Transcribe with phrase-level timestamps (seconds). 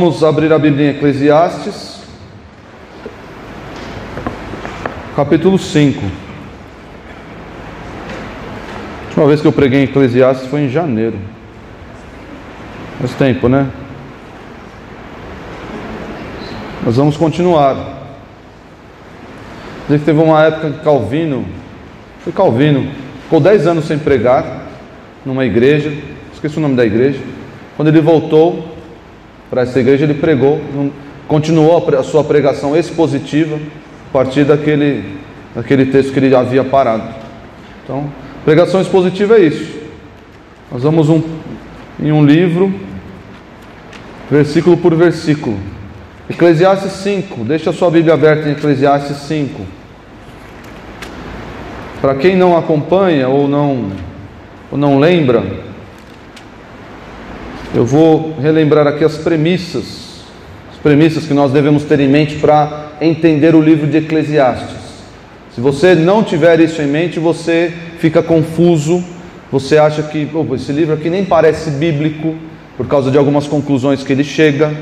[0.00, 2.00] Vamos abrir a Bíblia em Eclesiastes,
[5.16, 6.00] capítulo 5.
[9.00, 11.18] A última vez que eu preguei em Eclesiastes foi em janeiro.
[13.00, 13.68] Faz tempo, né?
[16.84, 17.74] Nós vamos continuar.
[19.88, 21.44] Dizer que teve uma época que Calvino,
[22.20, 22.88] foi Calvino,
[23.24, 24.62] ficou 10 anos sem pregar
[25.26, 25.92] numa igreja,
[26.32, 27.18] esqueci o nome da igreja.
[27.76, 28.77] Quando ele voltou,
[29.50, 30.60] para essa igreja, ele pregou,
[31.26, 35.18] continuou a sua pregação expositiva a partir daquele,
[35.54, 37.14] daquele texto que ele havia parado.
[37.84, 38.10] Então,
[38.44, 39.78] pregação expositiva é isso.
[40.70, 41.22] Nós vamos um,
[42.00, 42.72] em um livro,
[44.30, 45.58] versículo por versículo.
[46.28, 49.62] Eclesiastes 5, deixa a sua Bíblia aberta em Eclesiastes 5.
[52.02, 53.90] Para quem não acompanha ou não,
[54.70, 55.67] ou não lembra,
[57.74, 60.22] eu vou relembrar aqui as premissas,
[60.72, 64.88] as premissas que nós devemos ter em mente para entender o livro de Eclesiastes.
[65.54, 69.04] Se você não tiver isso em mente, você fica confuso,
[69.52, 72.36] você acha que oh, esse livro aqui nem parece bíblico,
[72.76, 74.72] por causa de algumas conclusões que ele chega.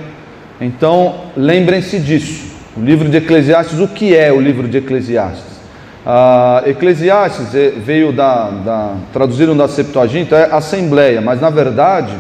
[0.60, 2.54] Então, lembrem-se disso.
[2.76, 5.56] O livro de Eclesiastes, o que é o livro de Eclesiastes?
[6.04, 12.14] Ah, Eclesiastes eh, veio da, da traduziram da Septuaginta, é Assembleia, mas na verdade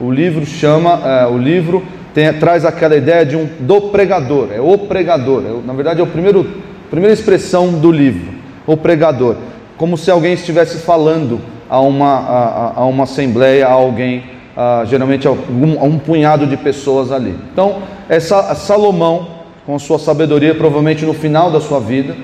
[0.00, 1.82] o livro chama, é, o livro
[2.14, 5.42] tem, traz aquela ideia de um do pregador, é o pregador.
[5.44, 6.46] É, na verdade é primeiro
[6.90, 8.32] primeira expressão do livro,
[8.66, 9.36] o pregador,
[9.76, 14.24] como se alguém estivesse falando a uma a, a uma assembleia, a alguém,
[14.56, 17.36] a, geralmente a um, a um punhado de pessoas ali.
[17.52, 22.16] Então essa Salomão com a sua sabedoria, provavelmente no final da sua vida,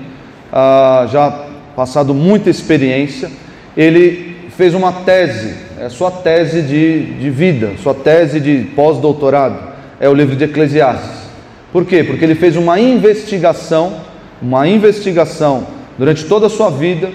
[1.13, 3.31] já passado muita experiência,
[3.77, 9.59] ele fez uma tese, é sua tese de, de vida, sua tese de pós-doutorado,
[10.01, 11.27] é o livro de Eclesiastes.
[11.73, 12.03] Por quê?
[12.03, 14.01] Porque ele fez uma investigação,
[14.41, 15.67] uma investigação
[15.99, 17.11] durante toda a sua vida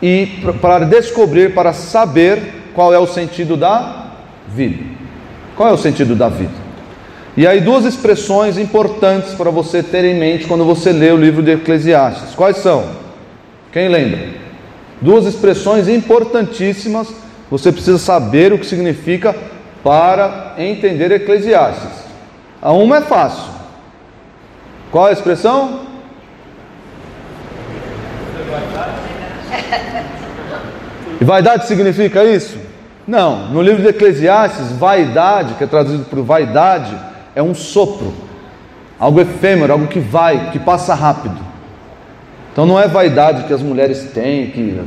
[0.00, 0.26] e
[0.60, 4.12] para descobrir, para saber qual é o sentido da
[4.48, 4.82] vida.
[5.54, 6.66] Qual é o sentido da vida?
[7.36, 11.42] E aí duas expressões importantes para você ter em mente quando você lê o livro
[11.42, 12.34] de Eclesiastes.
[12.34, 12.84] Quais são?
[13.72, 14.28] Quem lembra?
[15.02, 17.08] Duas expressões importantíssimas,
[17.50, 19.34] você precisa saber o que significa
[19.82, 22.06] para entender Eclesiastes.
[22.60, 23.52] A uma é fácil.
[24.90, 25.86] Qual a expressão?
[31.20, 32.58] E vaidade significa isso?
[33.06, 33.48] Não.
[33.48, 36.94] No livro de Eclesiastes, vaidade, que é traduzido por vaidade,
[37.34, 38.12] é um sopro,
[38.98, 41.38] algo efêmero, algo que vai, que passa rápido.
[42.52, 44.80] Então não é vaidade que as mulheres têm, que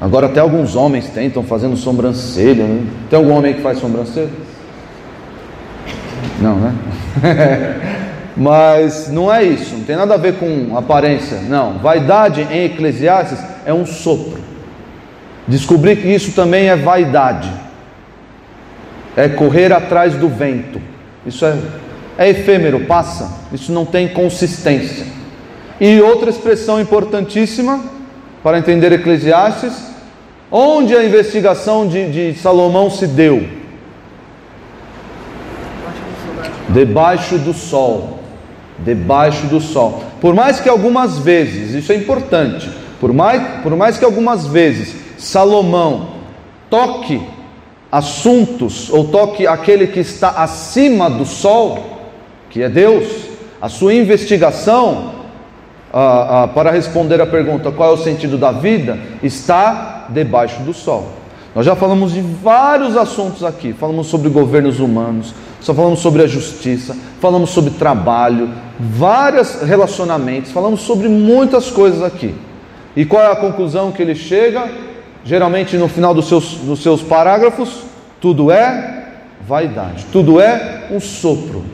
[0.00, 2.64] agora até alguns homens têm, estão fazendo sobrancelha.
[2.64, 2.86] Né?
[3.08, 4.30] Tem algum homem que faz sobrancelha?
[6.40, 6.74] Não, né?
[8.36, 11.38] Mas não é isso, não tem nada a ver com aparência.
[11.40, 14.40] Não, vaidade em Eclesiastes é um sopro.
[15.48, 17.50] Descobrir que isso também é vaidade.
[19.16, 20.80] É correr atrás do vento.
[21.24, 21.56] Isso é,
[22.18, 23.32] é efêmero, passa.
[23.52, 25.06] Isso não tem consistência.
[25.80, 27.95] E outra expressão importantíssima
[28.42, 29.72] para entender Eclesiastes:
[30.50, 33.48] onde a investigação de, de Salomão se deu?
[36.68, 38.20] Debaixo do sol.
[38.78, 40.04] Debaixo do sol.
[40.20, 42.70] Por mais que algumas vezes, isso é importante,
[43.00, 46.16] por mais, por mais que algumas vezes Salomão
[46.68, 47.20] toque
[47.90, 51.78] assuntos, ou toque aquele que está acima do sol,
[52.50, 53.06] que é Deus,
[53.60, 55.15] a sua investigação
[55.98, 60.74] ah, ah, para responder a pergunta qual é o sentido da vida, está debaixo do
[60.74, 61.08] sol.
[61.54, 63.72] Nós já falamos de vários assuntos aqui.
[63.72, 70.82] Falamos sobre governos humanos, só falamos sobre a justiça, falamos sobre trabalho, vários relacionamentos, falamos
[70.82, 72.34] sobre muitas coisas aqui.
[72.94, 74.68] E qual é a conclusão que ele chega?
[75.24, 77.84] Geralmente no final dos seus, dos seus parágrafos,
[78.20, 79.14] tudo é
[79.48, 81.64] vaidade, tudo é um sopro.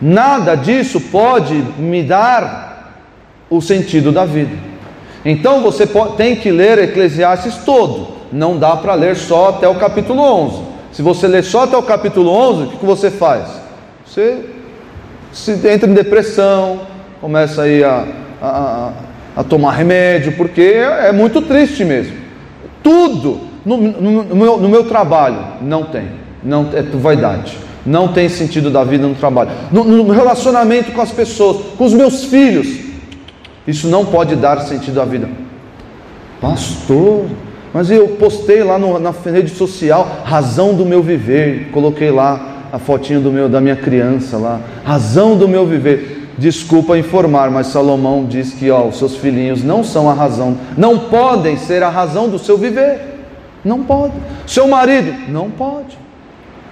[0.00, 2.67] Nada disso pode me dar
[3.50, 4.56] o sentido da vida.
[5.24, 5.86] Então você
[6.16, 10.62] tem que ler Eclesiastes todo, não dá para ler só até o capítulo 11.
[10.92, 13.48] Se você ler só até o capítulo 11, o que, você faz?
[14.06, 14.44] Você
[15.32, 16.80] se entra em depressão,
[17.20, 18.06] começa aí a,
[18.40, 18.92] a,
[19.36, 22.16] a tomar remédio, porque é, é muito triste mesmo.
[22.82, 26.08] Tudo no, no, no, meu, no, meu, trabalho não tem,
[26.42, 31.10] não é vaidade, não tem sentido da vida no trabalho, no, no relacionamento com as
[31.10, 32.87] pessoas, com os meus filhos,
[33.68, 35.28] isso não pode dar sentido à vida.
[36.40, 37.26] Pastor,
[37.74, 42.78] mas eu postei lá no, na rede social razão do meu viver, coloquei lá a
[42.78, 44.58] fotinho do meu, da minha criança lá.
[44.84, 46.30] Razão do meu viver.
[46.38, 50.98] Desculpa informar, mas Salomão diz que ó, os seus filhinhos não são a razão, não
[50.98, 53.00] podem ser a razão do seu viver.
[53.62, 54.14] Não pode.
[54.46, 55.98] Seu marido, não pode.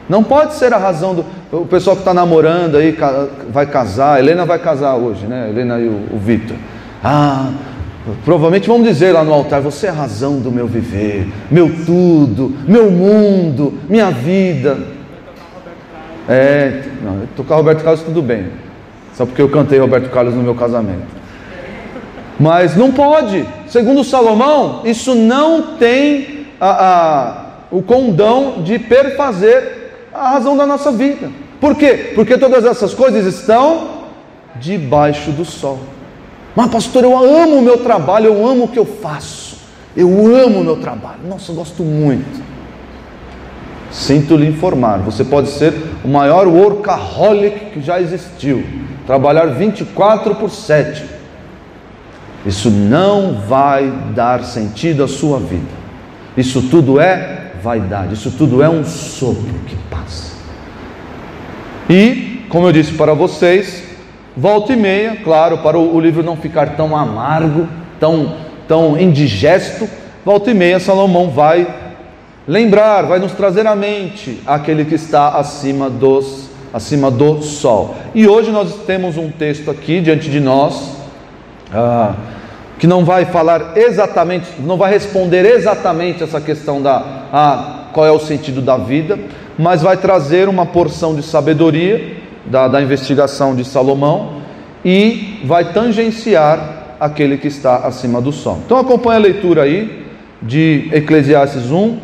[0.08, 1.25] Não pode ser a razão do.
[1.52, 2.96] O pessoal que está namorando aí
[3.50, 5.50] vai casar, Helena vai casar hoje, né?
[5.50, 6.56] Helena e o, o Vitor.
[7.02, 7.50] Ah,
[8.25, 12.54] provavelmente vamos dizer lá no altar: Você é a razão do meu viver, meu tudo,
[12.66, 14.78] meu mundo, minha vida.
[16.28, 18.46] É, não, tocar Roberto Carlos tudo bem,
[19.14, 21.16] só porque eu cantei Roberto Carlos no meu casamento.
[22.38, 30.31] Mas não pode, segundo Salomão, isso não tem a, a, o condão de perfazer a
[30.31, 31.31] razão da nossa vida.
[31.60, 32.12] Por quê?
[32.14, 34.04] Porque todas essas coisas estão
[34.56, 35.78] debaixo do sol.
[36.56, 39.58] Mas, pastor, eu amo o meu trabalho, eu amo o que eu faço.
[39.94, 41.20] Eu amo o meu trabalho.
[41.29, 42.43] Nossa, eu gosto muito.
[43.91, 45.75] Sinto lhe informar, você pode ser
[46.05, 48.64] o maior workaholic que já existiu.
[49.06, 51.05] Trabalhar 24 por 7.
[52.44, 55.76] Isso não vai dar sentido à sua vida.
[56.37, 60.37] Isso tudo é vaidade, isso tudo é um sopro que passa.
[61.88, 63.85] E, como eu disse para vocês,
[64.36, 67.66] volta e meia, claro, para o, livro não ficar tão amargo,
[67.98, 68.34] tão,
[68.68, 69.88] tão indigesto,
[70.24, 71.66] volta e meia Salomão vai
[72.46, 77.94] lembrar, vai nos trazer à mente aquele que está acima dos acima do sol.
[78.14, 80.96] E hoje nós temos um texto aqui diante de nós
[81.72, 82.14] ah,
[82.78, 88.12] que não vai falar exatamente, não vai responder exatamente essa questão da ah, qual é
[88.12, 89.18] o sentido da vida,
[89.58, 92.15] mas vai trazer uma porção de sabedoria
[92.50, 94.40] da, da investigação de Salomão
[94.84, 98.60] e vai tangenciar aquele que está acima do sol.
[98.64, 100.06] Então acompanhe a leitura aí
[100.40, 101.98] de Eclesiastes 1,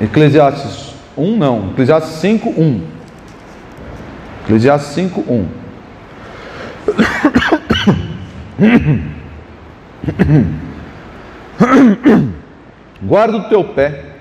[0.00, 2.82] Eclesiastes 1 não, Eclesiastes 5, 1.
[4.44, 5.46] Eclesiastes 5, 1.
[13.02, 14.13] Guarda o teu pé.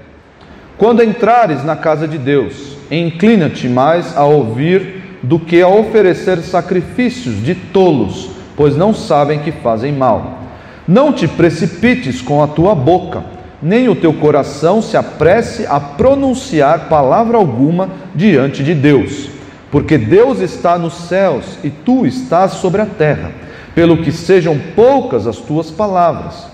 [0.84, 7.42] Quando entrares na casa de Deus, inclina-te mais a ouvir do que a oferecer sacrifícios
[7.42, 10.40] de tolos, pois não sabem que fazem mal.
[10.86, 13.24] Não te precipites com a tua boca,
[13.62, 19.30] nem o teu coração se apresse a pronunciar palavra alguma diante de Deus,
[19.72, 23.32] porque Deus está nos céus e tu estás sobre a terra
[23.74, 26.46] pelo que sejam poucas as tuas palavras,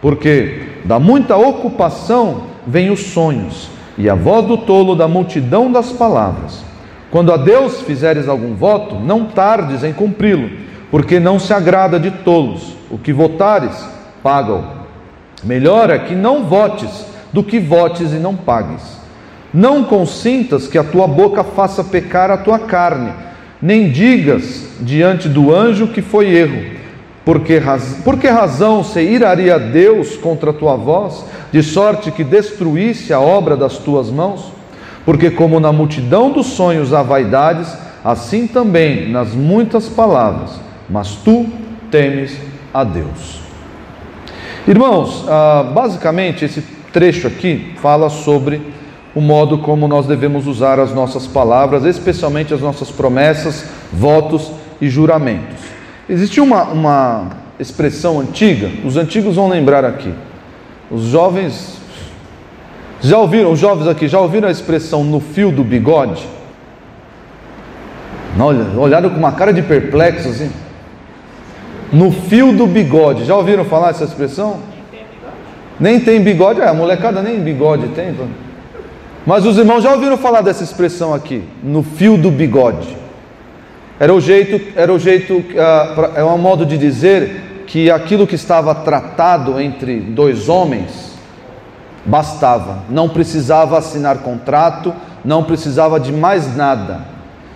[0.00, 5.92] porque da muita ocupação vêm os sonhos, e a voz do tolo da multidão das
[5.92, 6.64] palavras.
[7.10, 10.50] Quando a Deus fizeres algum voto, não tardes em cumpri-lo,
[10.90, 12.74] porque não se agrada de tolos.
[12.90, 13.86] O que votares,
[14.22, 14.64] paga-o.
[15.44, 18.98] Melhor é que não votes do que votes e não pagues.
[19.52, 23.12] Não consintas que a tua boca faça pecar a tua carne
[23.62, 26.81] nem digas diante do anjo que foi erro.
[27.24, 27.98] Porque raz...
[28.04, 33.20] Por que razão se iraria Deus contra a tua voz, de sorte que destruísse a
[33.20, 34.52] obra das tuas mãos?
[35.04, 40.50] Porque, como na multidão dos sonhos há vaidades, assim também nas muitas palavras,
[40.88, 41.46] mas tu
[41.90, 42.36] temes
[42.72, 43.40] a Deus.
[44.66, 48.60] Irmãos, ah, basicamente esse trecho aqui fala sobre
[49.14, 54.88] o modo como nós devemos usar as nossas palavras, especialmente as nossas promessas, votos e
[54.88, 55.51] juramentos.
[56.08, 60.12] Existe uma, uma expressão antiga, os antigos vão lembrar aqui.
[60.90, 61.78] Os jovens
[63.00, 66.26] já ouviram, os jovens aqui, já ouviram a expressão no fio do bigode?
[68.38, 70.50] Olha, olharam com uma cara de perplexo assim.
[71.92, 74.60] No fio do bigode, já ouviram falar essa expressão?
[75.78, 78.14] Nem tem bigode, é, a molecada nem bigode tem.
[79.26, 83.01] Mas os irmãos já ouviram falar dessa expressão aqui, no fio do bigode.
[84.02, 88.34] Era o jeito, era o jeito, uh, é um modo de dizer que aquilo que
[88.34, 91.12] estava tratado entre dois homens
[92.04, 94.92] bastava, não precisava assinar contrato,
[95.24, 97.02] não precisava de mais nada.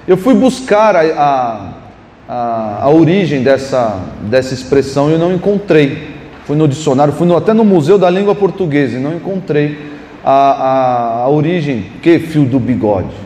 [0.07, 1.73] Eu fui buscar a,
[2.29, 6.15] a, a, origem dessa, dessa expressão e não encontrei.
[6.45, 9.77] Fui no dicionário, fui no, até no Museu da Língua Portuguesa e não encontrei
[10.25, 13.17] a, a, a origem, que fio do bigode?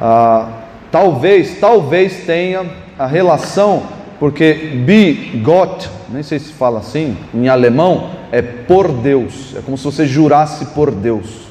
[0.00, 0.61] Ah,
[0.92, 2.66] talvez, talvez tenha
[2.98, 3.82] a relação,
[4.20, 9.84] porque bigot, nem sei se fala assim, em alemão, é por Deus, é como se
[9.84, 11.42] você jurasse por Deus.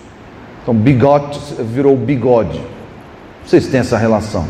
[0.61, 2.59] Então, bigot virou bigode.
[2.59, 4.45] Não sei se tem essa relação.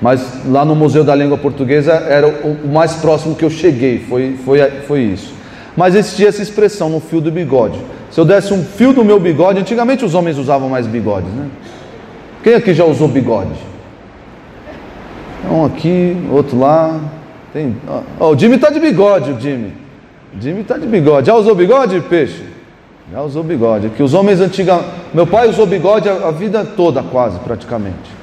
[0.00, 4.38] Mas lá no Museu da Língua Portuguesa era o mais próximo que eu cheguei, foi,
[4.44, 5.32] foi, foi isso.
[5.76, 7.78] Mas existia essa expressão no fio do bigode.
[8.10, 11.48] Se eu desse um fio do meu bigode, antigamente os homens usavam mais bigodes, né?
[12.42, 13.69] Quem aqui já usou bigode?
[15.48, 17.00] Um aqui, outro lá.
[17.52, 17.76] Tem,
[18.18, 19.72] ó, o Jimmy está de bigode, o Jimmy.
[20.36, 21.26] O Jimmy está de bigode.
[21.26, 22.44] Já usou bigode, peixe?
[23.12, 23.90] Já usou bigode.
[23.90, 24.88] Que os homens antigamente.
[25.12, 28.20] Meu pai usou bigode a, a, vida toda, quase, praticamente.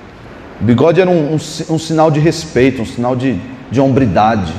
[0.59, 4.53] Bigode era um, um, um sinal de respeito, um sinal de, de hombridade.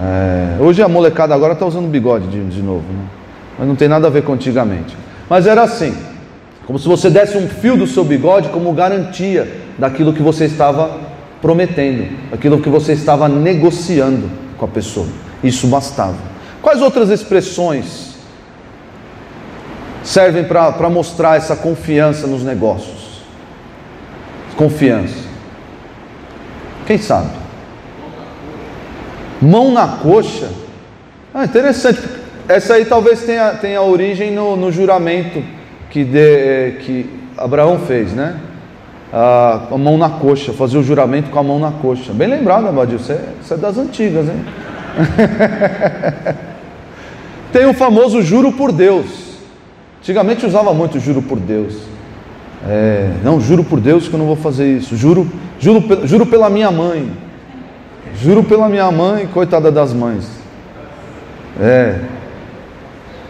[0.00, 3.04] É, hoje a molecada agora está usando bigode de, de novo, né?
[3.58, 4.96] mas não tem nada a ver com antigamente.
[5.28, 5.94] Mas era assim,
[6.64, 11.07] como se você desse um fio do seu bigode como garantia daquilo que você estava
[11.40, 15.06] prometendo, daquilo que você estava negociando com a pessoa.
[15.42, 16.16] Isso bastava.
[16.60, 18.16] Quais outras expressões
[20.02, 23.22] servem para mostrar essa confiança nos negócios?
[24.56, 25.28] Confiança.
[26.86, 27.30] Quem sabe?
[29.40, 30.50] Mão na coxa.
[31.32, 32.00] Ah, interessante.
[32.48, 35.44] Essa aí talvez tenha, tenha origem no, no juramento
[35.90, 38.40] que, de, eh, que Abraão fez, né?
[39.12, 42.12] Ah, a mão na coxa, fazer o juramento com a mão na coxa.
[42.12, 44.44] Bem lembrado, Abadio, você, você é das antigas, hein?
[47.52, 49.06] Tem o famoso juro por Deus.
[50.00, 51.74] Antigamente usava muito juro por Deus.
[52.66, 54.96] É, não, juro por Deus que eu não vou fazer isso.
[54.96, 55.26] Juro,
[55.58, 57.10] juro, juro pela minha mãe.
[58.20, 60.28] Juro pela minha mãe, coitada das mães.
[61.60, 62.00] É.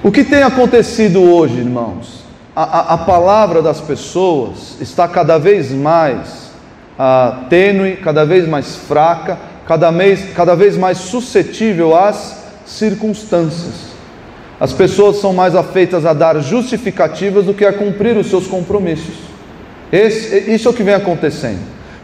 [0.03, 2.18] O que tem acontecido hoje, irmãos?
[2.61, 6.51] A, a, palavra das pessoas está cada vez mais
[6.99, 12.37] ah, tênue, cada vez mais fraca, cada, mês, cada vez mais suscetível às
[12.67, 13.93] circunstâncias.
[14.59, 19.15] As pessoas são mais afeitas a dar justificativas do que a cumprir os seus compromissos.
[19.93, 21.61] Esse, isso é o que vem acontecendo.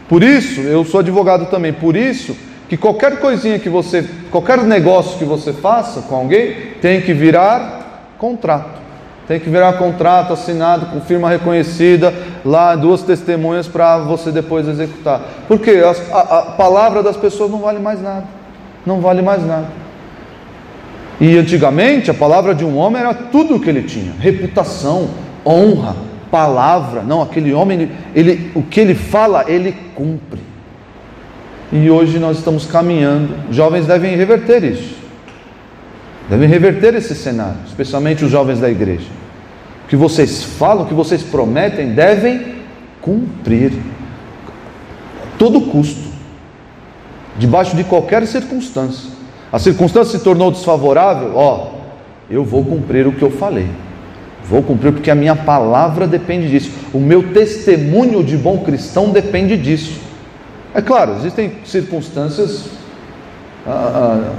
[0.07, 2.33] Por isso, eu sou advogado também, por isso
[2.69, 8.13] que qualquer coisinha que você, qualquer negócio que você faça com alguém, tem que virar
[8.17, 8.84] contrato.
[9.27, 12.13] Tem que virar contrato assinado com firma reconhecida,
[12.43, 15.21] lá duas testemunhas para você depois executar.
[15.47, 18.25] Porque a, a, a palavra das pessoas não vale mais nada.
[18.85, 19.67] Não vale mais nada.
[21.19, 25.09] E antigamente a palavra de um homem era tudo o que ele tinha: reputação,
[25.45, 25.95] honra,
[26.29, 27.01] palavra.
[27.01, 30.39] Não, aquele homem, ele, ele, o que ele fala, ele cumpre.
[31.71, 33.33] E hoje nós estamos caminhando.
[33.49, 35.04] Jovens devem reverter isso.
[36.29, 39.07] Devem reverter esse cenário, especialmente os jovens da igreja.
[39.85, 42.55] O que vocês falam, o que vocês prometem, devem
[43.01, 43.71] cumprir.
[45.23, 46.15] A todo custo.
[47.37, 49.11] Debaixo de qualquer circunstância.
[49.51, 51.71] A circunstância se tornou desfavorável, ó,
[52.29, 53.67] eu vou cumprir o que eu falei.
[54.49, 56.71] Vou cumprir porque a minha palavra depende disso.
[56.93, 59.99] O meu testemunho de bom cristão depende disso.
[60.73, 62.65] É claro, existem circunstâncias
[63.65, 64.33] ah, ah,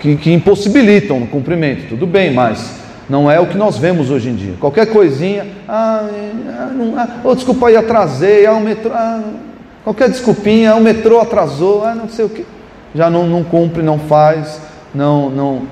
[0.00, 4.30] que, que impossibilitam o cumprimento, tudo bem, mas não é o que nós vemos hoje
[4.30, 4.54] em dia.
[4.58, 6.08] Qualquer coisinha, ah,
[6.48, 9.20] ah, não, ah oh, desculpa aí, atrasei, ah, o metrô, ah,
[9.84, 12.46] qualquer desculpinha, o metrô atrasou, ah, não sei o que,
[12.94, 14.60] já não, não cumpre, não faz,
[14.94, 15.62] não, não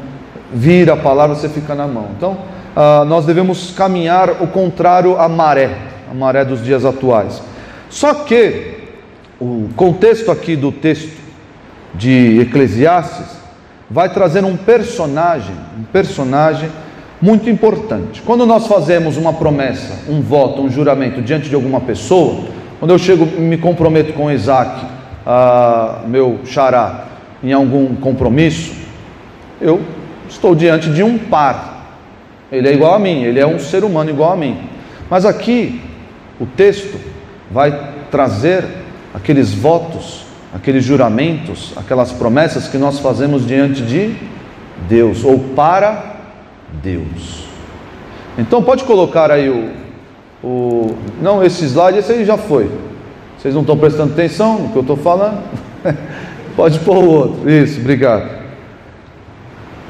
[0.53, 2.09] vira a palavra, você fica na mão.
[2.17, 2.37] Então,
[2.77, 5.71] ah, nós devemos caminhar o contrário à maré,
[6.11, 7.41] a maré dos dias atuais.
[7.89, 8.77] Só que
[9.41, 11.17] o contexto aqui do texto
[11.95, 13.38] de Eclesiastes
[13.90, 16.71] vai trazer um personagem, um personagem
[17.21, 18.23] muito importante.
[18.23, 22.45] Quando nós fazemos uma promessa, um voto, um juramento diante de alguma pessoa,
[22.78, 24.87] quando eu chego e me comprometo com Isaac,
[25.26, 27.07] ah, meu xará,
[27.42, 28.73] em algum compromisso,
[29.61, 29.80] eu
[30.28, 31.99] estou diante de um par.
[32.52, 34.59] Ele é igual a mim, ele é um ser humano igual a mim.
[35.11, 35.80] Mas aqui,
[36.40, 36.99] o texto
[37.50, 38.64] vai trazer
[39.12, 40.28] aqueles votos
[40.59, 44.17] aqueles juramentos, aquelas promessas que nós fazemos diante de
[44.88, 46.17] Deus ou para
[46.83, 47.45] Deus.
[48.37, 49.71] Então pode colocar aí o,
[50.43, 52.71] o não esse slide, esse aí já foi.
[53.38, 55.43] Vocês não estão prestando atenção no que eu estou falando?
[56.57, 57.49] pode pôr o outro.
[57.49, 58.38] Isso, obrigado.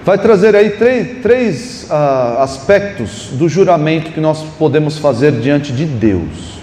[0.05, 5.87] Vai trazer aí três, três uh, aspectos do juramento que nós podemos fazer diante de
[5.87, 6.59] Deus.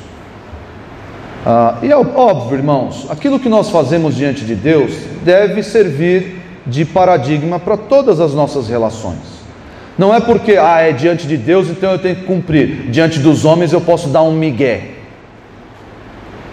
[1.46, 4.92] Ah, e é óbvio, irmãos, aquilo que nós fazemos diante de Deus
[5.24, 9.36] deve servir de paradigma para todas as nossas relações.
[9.96, 12.90] Não é porque ah, é diante de Deus, então eu tenho que cumprir.
[12.90, 14.94] Diante dos homens eu posso dar um migué.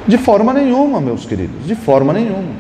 [0.07, 2.53] De forma nenhuma, meus queridos, de forma nenhuma.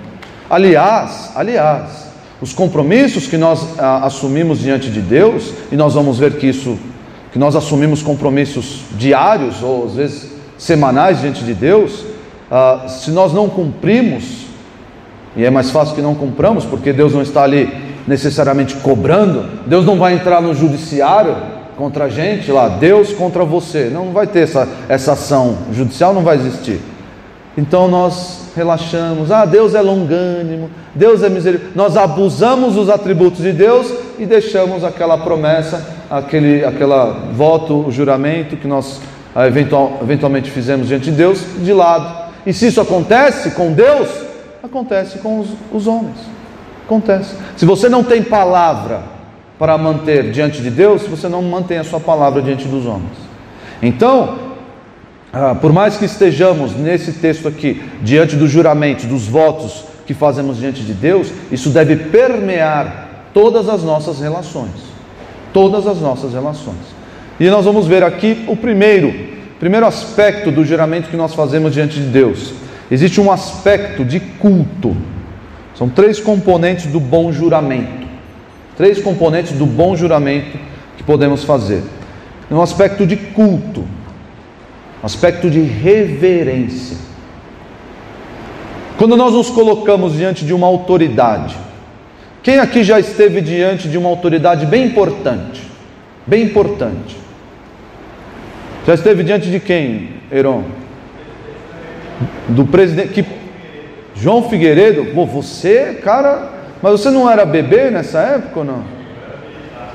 [0.49, 6.39] Aliás, aliás, os compromissos que nós ah, assumimos diante de Deus, e nós vamos ver
[6.39, 6.79] que isso,
[7.31, 12.12] que nós assumimos compromissos diários ou às vezes semanais diante de Deus,
[12.55, 14.45] ah, se nós não cumprimos,
[15.35, 17.73] e é mais fácil que não cumpramos, porque Deus não está ali
[18.07, 21.35] necessariamente cobrando, Deus não vai entrar no judiciário
[21.79, 23.89] contra a gente lá, Deus contra você.
[23.91, 26.79] Não, vai ter essa, essa ação judicial, não vai existir.
[27.57, 31.73] Então nós relaxamos, ah, Deus é longânimo, Deus é misericórdia.
[31.75, 38.59] Nós abusamos dos atributos de Deus e deixamos aquela promessa, aquele aquela voto, o juramento
[38.59, 39.01] que nós
[39.35, 42.22] ah, eventual, eventualmente fizemos diante de Deus de lado.
[42.47, 44.09] E se isso acontece com Deus,
[44.63, 46.17] acontece com os, os homens.
[46.85, 47.37] Acontece.
[47.57, 49.03] Se você não tem palavra
[49.59, 53.17] para manter diante de Deus, você não mantém a sua palavra diante dos homens.
[53.81, 54.39] Então,
[55.33, 60.59] ah, por mais que estejamos nesse texto aqui, diante dos juramentos, dos votos que fazemos
[60.59, 64.93] diante de Deus, isso deve permear todas as nossas relações.
[65.53, 67.03] Todas as nossas relações.
[67.41, 69.32] E nós vamos ver aqui o primeiro,
[69.63, 72.53] primeiro aspecto do juramento que nós fazemos diante de Deus.
[72.91, 74.97] Existe um aspecto de culto.
[75.77, 78.09] São três componentes do bom juramento.
[78.77, 80.59] Três componentes do bom juramento
[80.97, 81.81] que podemos fazer.
[82.51, 83.85] Um aspecto de culto,
[85.01, 86.97] aspecto de reverência.
[88.99, 91.57] Quando nós nos colocamos diante de uma autoridade,
[92.43, 95.63] quem aqui já esteve diante de uma autoridade bem importante?
[96.27, 97.22] Bem importante.
[98.87, 100.65] Já esteve diante de quem, Heron?
[102.49, 103.09] Do presidente.
[103.13, 103.25] Que...
[104.15, 105.07] João Figueiredo?
[105.15, 106.51] Pô, você, cara.
[106.83, 108.85] Mas você não era bebê nessa época ou não?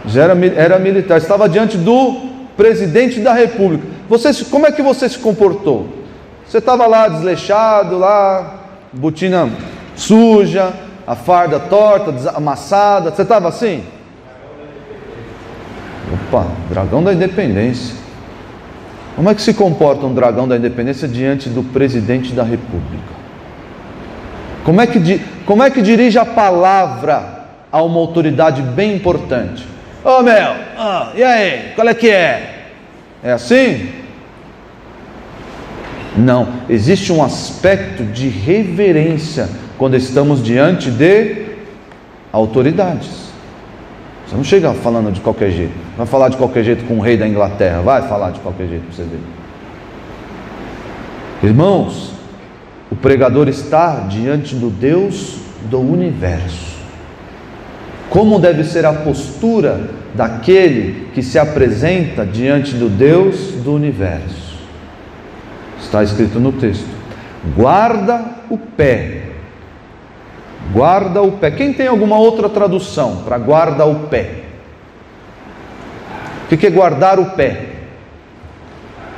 [0.06, 1.17] Já era, era militar.
[1.17, 3.86] Estava diante do presidente da república.
[4.08, 5.89] Você, como é que você se comportou?
[6.48, 8.63] Você estava lá desleixado, lá,
[8.94, 9.50] botina
[9.98, 10.72] suja,
[11.06, 13.12] a farda torta, amassada.
[13.12, 13.84] Você estava assim?
[16.13, 18.07] Opa, dragão da independência.
[19.18, 23.18] Como é que se comporta um dragão da independência diante do presidente da república?
[24.64, 29.66] Como é que, como é que dirige a palavra a uma autoridade bem importante?
[30.06, 32.66] Ô oh, meu, oh, e aí, qual é que é?
[33.24, 33.90] É assim?
[36.16, 41.48] Não, existe um aspecto de reverência quando estamos diante de
[42.32, 43.26] autoridades.
[44.27, 45.74] Você não chega falando de qualquer jeito.
[45.96, 47.81] Vai falar de qualquer jeito com o rei da Inglaterra.
[47.81, 49.20] Vai falar de qualquer jeito para você ver.
[51.48, 52.11] Irmãos,
[52.92, 55.37] o pregador está diante do Deus
[55.70, 56.75] do universo.
[58.09, 64.57] Como deve ser a postura daquele que se apresenta diante do Deus do universo?
[65.79, 66.87] Está escrito no texto:
[67.55, 69.26] guarda o pé
[70.72, 71.51] Guarda o pé.
[71.51, 74.44] Quem tem alguma outra tradução para guarda o pé?
[76.51, 77.66] O que é guardar o pé?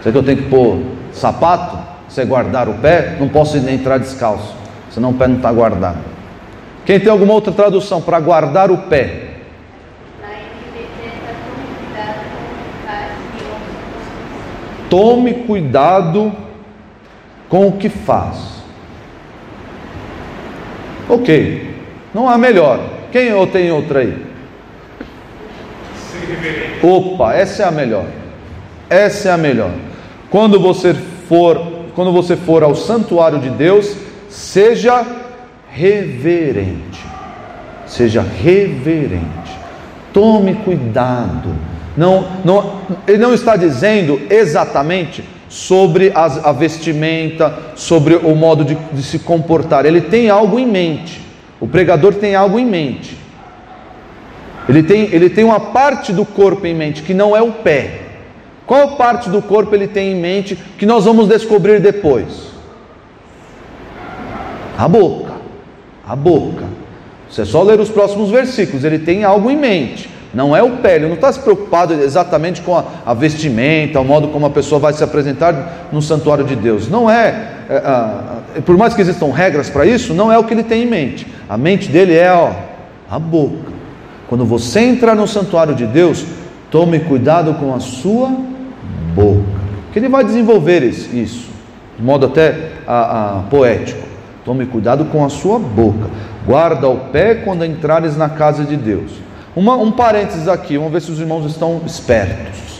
[0.01, 0.81] Será que eu tenho que pôr
[1.11, 1.77] sapato?
[2.07, 4.55] Se é guardar o pé, não posso entrar descalço,
[4.89, 5.99] senão o pé não está guardado.
[6.85, 9.27] Quem tem alguma outra tradução para guardar o pé?
[14.89, 16.31] Tome cuidado
[17.47, 18.58] com o que faz.
[21.09, 21.73] Ok,
[22.13, 22.79] não há melhor.
[23.11, 24.25] Quem ou tem outra aí?
[26.83, 28.05] Opa, essa é a melhor.
[28.87, 29.71] Essa é a melhor.
[30.29, 31.59] Quando você for,
[31.95, 33.95] quando você for ao santuário de Deus,
[34.29, 35.03] seja
[35.71, 37.03] reverente.
[37.87, 39.57] Seja reverente.
[40.13, 41.55] Tome cuidado.
[41.97, 48.75] Não, não, ele não está dizendo exatamente sobre as, a vestimenta, sobre o modo de,
[48.93, 49.85] de se comportar.
[49.85, 51.19] Ele tem algo em mente.
[51.59, 53.17] O pregador tem algo em mente.
[54.69, 58.01] Ele tem, ele tem uma parte do corpo em mente que não é o pé.
[58.67, 62.49] Qual parte do corpo ele tem em mente que nós vamos descobrir depois?
[64.77, 65.33] A boca.
[66.07, 66.65] A boca.
[67.27, 68.83] Você é só ler os próximos versículos.
[68.83, 70.07] Ele tem algo em mente.
[70.33, 74.05] Não é o pé, ele não está se preocupado exatamente com a, a, vestimenta, o
[74.05, 76.87] modo como a pessoa vai se apresentar no santuário de Deus.
[76.87, 80.63] Não é, é, por mais que existam regras para isso, não é o que ele
[80.63, 81.25] tem em mente.
[81.49, 82.51] A mente dele é ó,
[83.09, 83.71] a boca.
[84.27, 86.23] Quando você entrar no santuário de Deus,
[86.69, 88.29] tome cuidado com a sua
[89.15, 89.59] boca.
[89.91, 91.49] Que ele vai desenvolver isso,
[91.97, 94.07] de modo até a, a, poético.
[94.45, 96.07] Tome cuidado com a sua boca.
[96.45, 99.28] Guarda o pé quando entrares na casa de Deus.
[99.55, 102.79] Uma, um parênteses aqui, vamos ver se os irmãos estão espertos.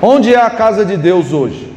[0.00, 1.72] Onde é a casa de Deus hoje?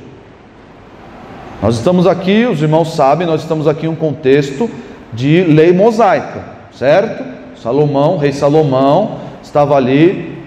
[1.61, 4.69] Nós estamos aqui, os irmãos sabem, nós estamos aqui em um contexto
[5.13, 7.23] de lei mosaica, certo?
[7.61, 10.37] Salomão, rei Salomão, estava ali,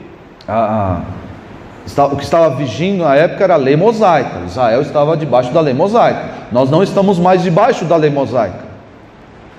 [1.97, 4.41] o que estava vigindo na época era a lei mosaica.
[4.47, 6.29] Israel estava debaixo da lei mosaica.
[6.53, 8.69] Nós não estamos mais debaixo da lei mosaica.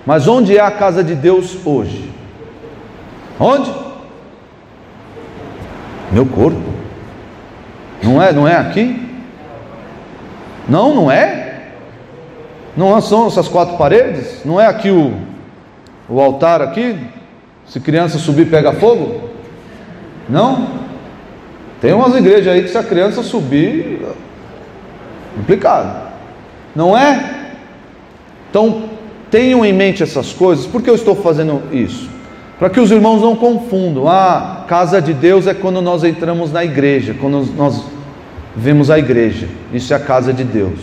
[0.06, 2.19] Mas onde é a casa de Deus hoje?
[3.40, 3.74] Onde?
[6.12, 6.62] Meu corpo?
[8.04, 9.08] Não é, não é aqui?
[10.68, 11.70] Não, não é?
[12.76, 14.44] Não são essas quatro paredes?
[14.44, 15.14] Não é aqui o,
[16.10, 16.98] o altar aqui?
[17.66, 19.30] Se criança subir pega fogo?
[20.28, 20.80] Não?
[21.80, 24.06] Tem umas igrejas aí que se a criança subir,
[25.36, 26.10] complicado.
[26.76, 27.52] Não é?
[28.50, 28.90] Então,
[29.32, 30.66] tenham em mente essas coisas.
[30.66, 32.19] Por que eu estou fazendo isso?
[32.60, 34.08] Para que os irmãos não confundam.
[34.08, 37.86] Ah, casa de Deus é quando nós entramos na igreja, quando nós
[38.56, 39.48] vemos a igreja.
[39.74, 40.80] Isso é a casa de Deus.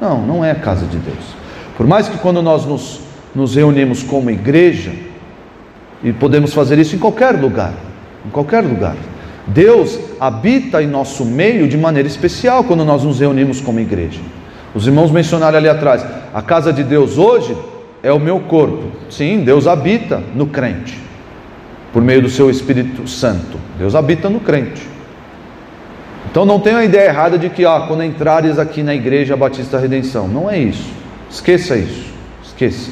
[0.00, 1.40] Não, não é a casa de Deus.
[1.76, 3.00] Por mais que quando nós nos,
[3.34, 4.92] nos reunimos como igreja,
[6.02, 7.74] e podemos fazer isso em qualquer lugar,
[8.26, 8.96] em qualquer lugar.
[9.46, 14.20] Deus habita em nosso meio de maneira especial quando nós nos reunimos como igreja.
[14.74, 17.56] Os irmãos mencionaram ali atrás, a casa de Deus hoje
[18.02, 18.84] é o meu corpo.
[19.10, 20.98] Sim, Deus habita no crente,
[21.92, 23.58] por meio do seu Espírito Santo.
[23.78, 24.86] Deus habita no crente.
[26.30, 29.78] Então não tenha a ideia errada de que ah, quando entrares aqui na igreja Batista
[29.78, 30.28] Redenção.
[30.28, 30.92] Não é isso.
[31.28, 32.12] Esqueça isso.
[32.44, 32.90] Esqueça.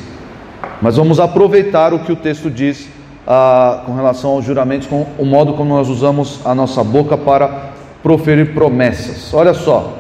[0.83, 2.89] Mas vamos aproveitar o que o texto diz
[3.27, 7.71] ah, com relação aos juramentos, com o modo como nós usamos a nossa boca para
[8.03, 9.33] proferir promessas.
[9.33, 9.99] Olha só.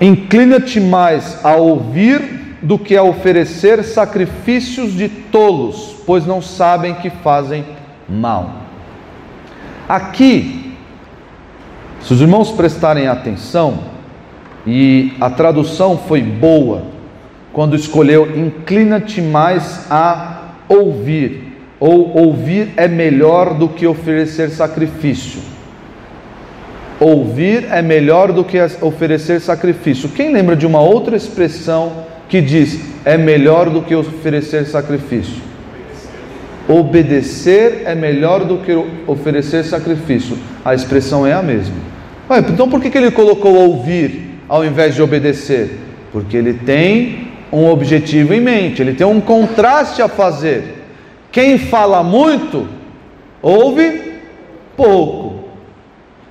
[0.00, 7.10] Inclina-te mais a ouvir do que a oferecer sacrifícios de tolos, pois não sabem que
[7.10, 7.64] fazem
[8.08, 8.62] mal.
[9.88, 10.74] Aqui,
[12.00, 13.78] se os irmãos prestarem atenção,
[14.66, 16.82] e a tradução foi boa,
[17.52, 25.40] quando escolheu inclina-te mais a ouvir, ou ouvir é melhor do que oferecer sacrifício.
[27.00, 30.08] Ouvir é melhor do que oferecer sacrifício.
[30.08, 35.48] Quem lembra de uma outra expressão que diz é melhor do que oferecer sacrifício?
[36.68, 38.72] Obedecer é melhor do que
[39.06, 40.36] oferecer sacrifício.
[40.62, 41.74] A expressão é a mesma.
[42.28, 45.78] Ué, então por que, ele colocou ouvir ao invés de obedecer?
[46.12, 50.84] Porque ele tem um objetivo em mente, ele tem um contraste a fazer.
[51.32, 52.68] Quem fala muito,
[53.40, 54.12] ouve
[54.76, 55.48] pouco.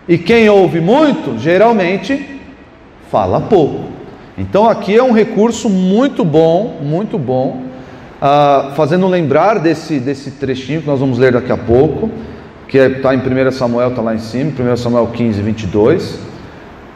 [0.08, 2.40] E quem ouve muito, geralmente,
[3.10, 3.97] fala pouco.
[4.38, 7.64] Então aqui é um recurso muito bom, muito bom,
[8.22, 12.12] uh, fazendo lembrar desse, desse trechinho que nós vamos ler daqui a pouco,
[12.68, 16.20] que está em 1 Samuel, está lá em cima, 1 Samuel 15, 22.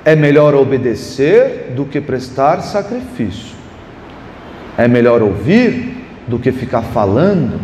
[0.06, 3.56] É melhor obedecer do que prestar sacrifício.
[4.78, 7.60] É melhor ouvir do que ficar falando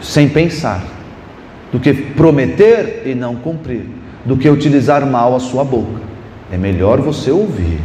[0.00, 0.82] sem pensar,
[1.72, 3.86] do que prometer e não cumprir,
[4.24, 6.00] do que utilizar mal a sua boca.
[6.52, 7.80] É melhor você ouvir.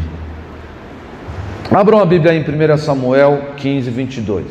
[1.74, 4.46] Abram a Bíblia em 1 Samuel 15, 22.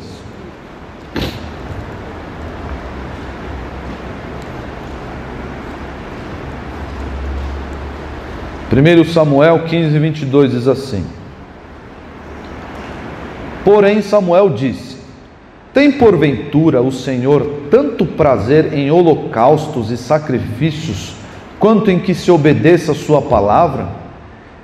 [8.69, 11.05] Primeiro Samuel 15, 22 diz assim:
[13.63, 14.97] Porém Samuel disse:
[15.73, 21.15] tem porventura o Senhor tanto prazer em holocaustos e sacrifícios,
[21.57, 24.02] quanto em que se obedeça a Sua palavra?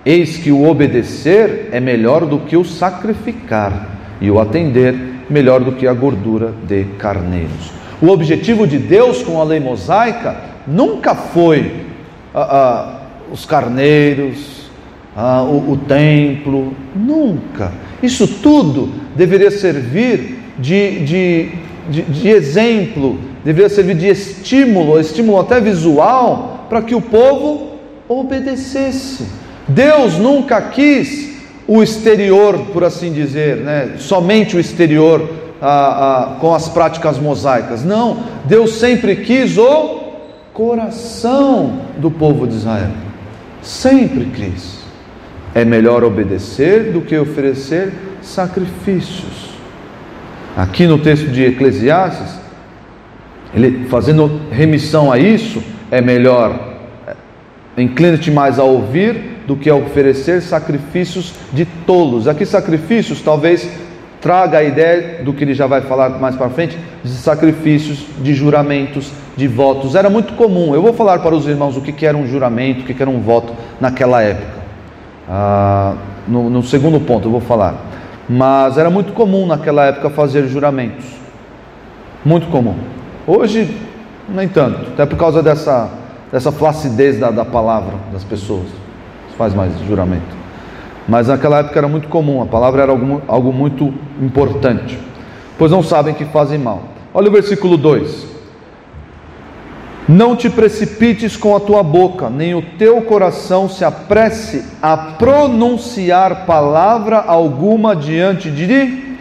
[0.06, 4.96] Eis que o obedecer é melhor do que o sacrificar, e o atender
[5.30, 7.72] melhor do que a gordura de carneiros.
[8.02, 11.86] O objetivo de Deus com a lei mosaica nunca foi
[12.34, 14.70] ah, ah, os carneiros,
[15.16, 17.72] ah, o, o templo, nunca.
[18.02, 21.52] Isso tudo deveria servir de, de,
[21.90, 29.26] de, de exemplo, deveria servir de estímulo, estímulo até visual, para que o povo obedecesse.
[29.70, 31.30] Deus nunca quis
[31.68, 33.96] o exterior, por assim dizer, né?
[34.00, 35.30] somente o exterior
[35.62, 37.84] ah, ah, com as práticas mosaicas.
[37.84, 40.00] Não, Deus sempre quis o
[40.52, 42.92] coração do povo de Israel.
[43.62, 44.80] Sempre quis.
[45.54, 49.50] É melhor obedecer do que oferecer sacrifícios.
[50.58, 52.40] Aqui no texto de Eclesiastes,
[53.54, 56.78] ele fazendo remissão a isso, é melhor
[57.08, 57.16] é,
[57.78, 62.28] inclina-te mais a ouvir do que oferecer sacrifícios de tolos.
[62.28, 63.68] Aqui sacrifícios talvez
[64.22, 68.36] traga a ideia do que ele já vai falar mais para frente, de sacrifícios, de
[68.36, 69.96] juramentos, de votos.
[69.96, 70.76] Era muito comum.
[70.76, 73.22] Eu vou falar para os irmãos o que era um juramento, o que era um
[73.22, 74.60] voto naquela época.
[75.28, 75.96] Ah,
[76.28, 77.74] no, no segundo ponto eu vou falar.
[78.30, 81.06] Mas era muito comum naquela época fazer juramentos.
[82.24, 82.76] Muito comum.
[83.26, 83.76] Hoje,
[84.30, 85.90] nem tanto, até por causa dessa,
[86.32, 88.68] dessa flacidez da, da palavra das pessoas.
[89.40, 90.36] Faz mais juramento.
[91.08, 95.00] Mas naquela época era muito comum, a palavra era algo, algo muito importante.
[95.58, 96.84] Pois não sabem que fazem mal.
[97.14, 98.28] Olha o versículo 2.
[100.10, 106.46] Não te precipites com a tua boca, nem o teu coração se apresse a pronunciar
[106.46, 109.16] palavra alguma diante de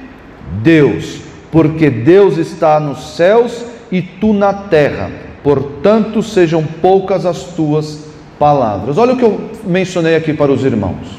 [0.64, 1.20] Deus,
[1.52, 5.12] porque Deus está nos céus e tu na terra,
[5.44, 8.08] portanto sejam poucas as tuas
[8.38, 8.98] palavras.
[8.98, 11.18] Olha o que eu mencionei aqui para os irmãos.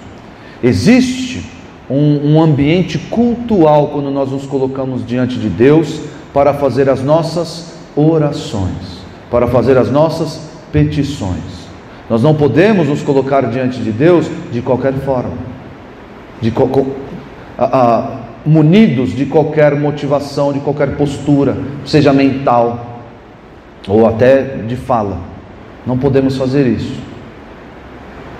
[0.64, 1.46] Existe
[1.90, 6.02] um, um ambiente cultual quando nós nos colocamos diante de Deus
[6.34, 11.68] para fazer as nossas orações para fazer as nossas petições.
[12.10, 15.34] Nós não podemos nos colocar diante de Deus de qualquer forma,
[16.42, 16.52] de
[17.58, 18.12] a, a,
[18.46, 21.56] munidos de qualquer motivação, de qualquer postura,
[21.86, 23.04] seja mental
[23.88, 25.20] ou até de fala.
[25.86, 26.94] Não podemos fazer isso.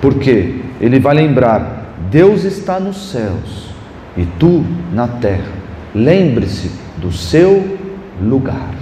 [0.02, 3.70] Porque ele vai lembrar: Deus está nos céus
[4.18, 5.52] e tu na terra.
[5.94, 7.78] Lembre-se do seu
[8.22, 8.74] lugar.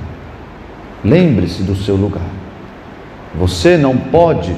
[1.04, 2.30] Lembre-se do seu lugar.
[3.36, 4.56] Você não pode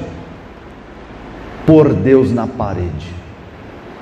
[1.66, 3.20] pôr Deus na parede.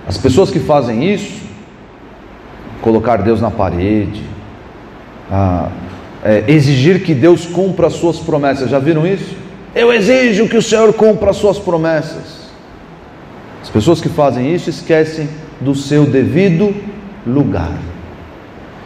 [0.07, 1.43] As pessoas que fazem isso,
[2.81, 4.23] colocar Deus na parede,
[5.31, 5.69] ah,
[6.25, 9.37] é, exigir que Deus cumpra as suas promessas, já viram isso?
[9.75, 12.38] Eu exijo que o Senhor cumpra as suas promessas.
[13.63, 15.29] As pessoas que fazem isso esquecem
[15.61, 16.75] do seu devido
[17.27, 17.79] lugar,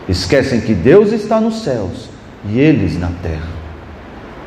[0.09, 2.09] esquecem que Deus está nos céus
[2.49, 3.63] e eles na terra.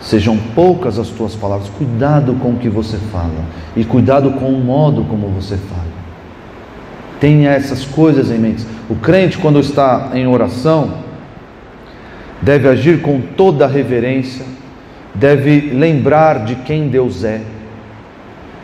[0.02, 4.64] Sejam poucas as tuas palavras, cuidado com o que você fala e cuidado com o
[4.64, 5.96] modo como você fala.
[7.20, 8.66] Tenha essas coisas em mente.
[8.90, 11.06] O crente, quando está em oração,
[12.42, 14.46] deve agir com toda reverência,
[15.14, 17.42] deve lembrar de quem Deus é.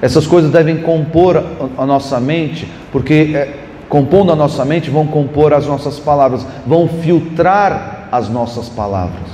[0.01, 1.43] Essas coisas devem compor
[1.77, 6.87] a nossa mente, porque é, compondo a nossa mente, vão compor as nossas palavras, vão
[6.87, 9.29] filtrar as nossas palavras.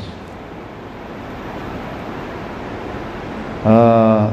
[3.66, 4.32] Ah,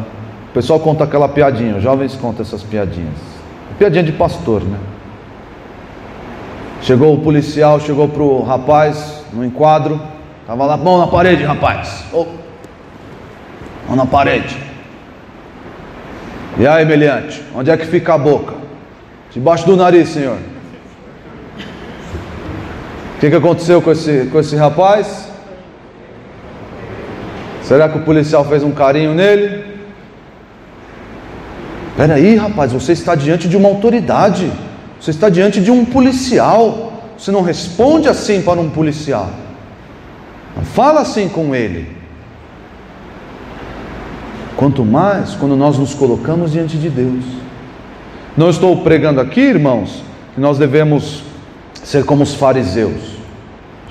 [0.49, 3.18] o pessoal conta aquela piadinha, os jovens contam essas piadinhas.
[3.79, 4.79] Piadinha de pastor, né?
[6.81, 10.01] Chegou o policial, chegou para o rapaz no enquadro,
[10.40, 12.05] estava lá, mão na parede, rapaz.
[12.12, 12.27] Oh.
[13.88, 14.63] Mão na parede.
[16.59, 18.55] E aí, meliante, onde é que fica a boca?
[19.33, 20.38] Debaixo do nariz, senhor
[23.25, 25.29] que, que aconteceu com esse, com esse rapaz?
[27.62, 29.64] Será que o policial fez um carinho nele?
[31.97, 34.53] Peraí, rapaz, você está diante de uma autoridade,
[35.01, 36.93] você está diante de um policial.
[37.17, 39.31] Você não responde assim para um policial.
[40.55, 41.94] Não fala assim com ele.
[44.57, 47.25] Quanto mais quando nós nos colocamos diante de Deus.
[48.37, 50.03] Não estou pregando aqui, irmãos,
[50.35, 51.23] que nós devemos
[51.83, 53.14] ser como os fariseus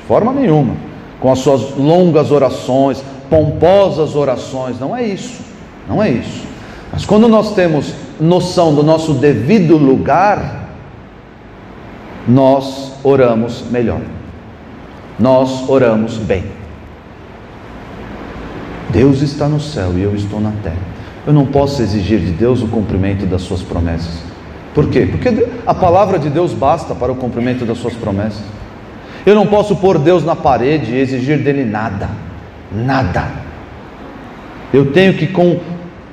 [0.08, 0.76] forma nenhuma.
[1.20, 5.42] Com as suas longas orações, pomposas orações, não é isso.
[5.88, 6.46] Não é isso.
[6.92, 10.70] Mas quando nós temos noção do nosso devido lugar,
[12.28, 14.02] nós oramos melhor.
[15.18, 16.44] Nós oramos bem.
[18.94, 20.78] Deus está no céu e eu estou na terra.
[21.26, 24.20] Eu não posso exigir de Deus o cumprimento das suas promessas.
[24.72, 25.08] Por quê?
[25.10, 28.44] Porque a palavra de Deus basta para o cumprimento das suas promessas.
[29.26, 32.08] Eu não posso pôr Deus na parede e exigir dele nada,
[32.72, 33.32] nada.
[34.72, 35.60] Eu tenho que, com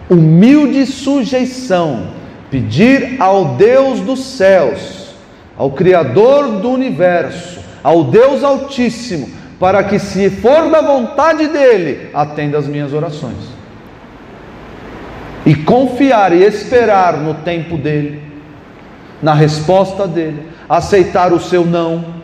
[0.09, 2.09] humilde sujeição,
[2.51, 5.15] pedir ao Deus dos céus,
[5.57, 12.57] ao Criador do universo, ao Deus Altíssimo, para que, se for da vontade dEle, atenda
[12.57, 13.37] as minhas orações.
[15.45, 18.23] E confiar e esperar no tempo dEle,
[19.23, 22.21] na resposta dEle, aceitar o seu não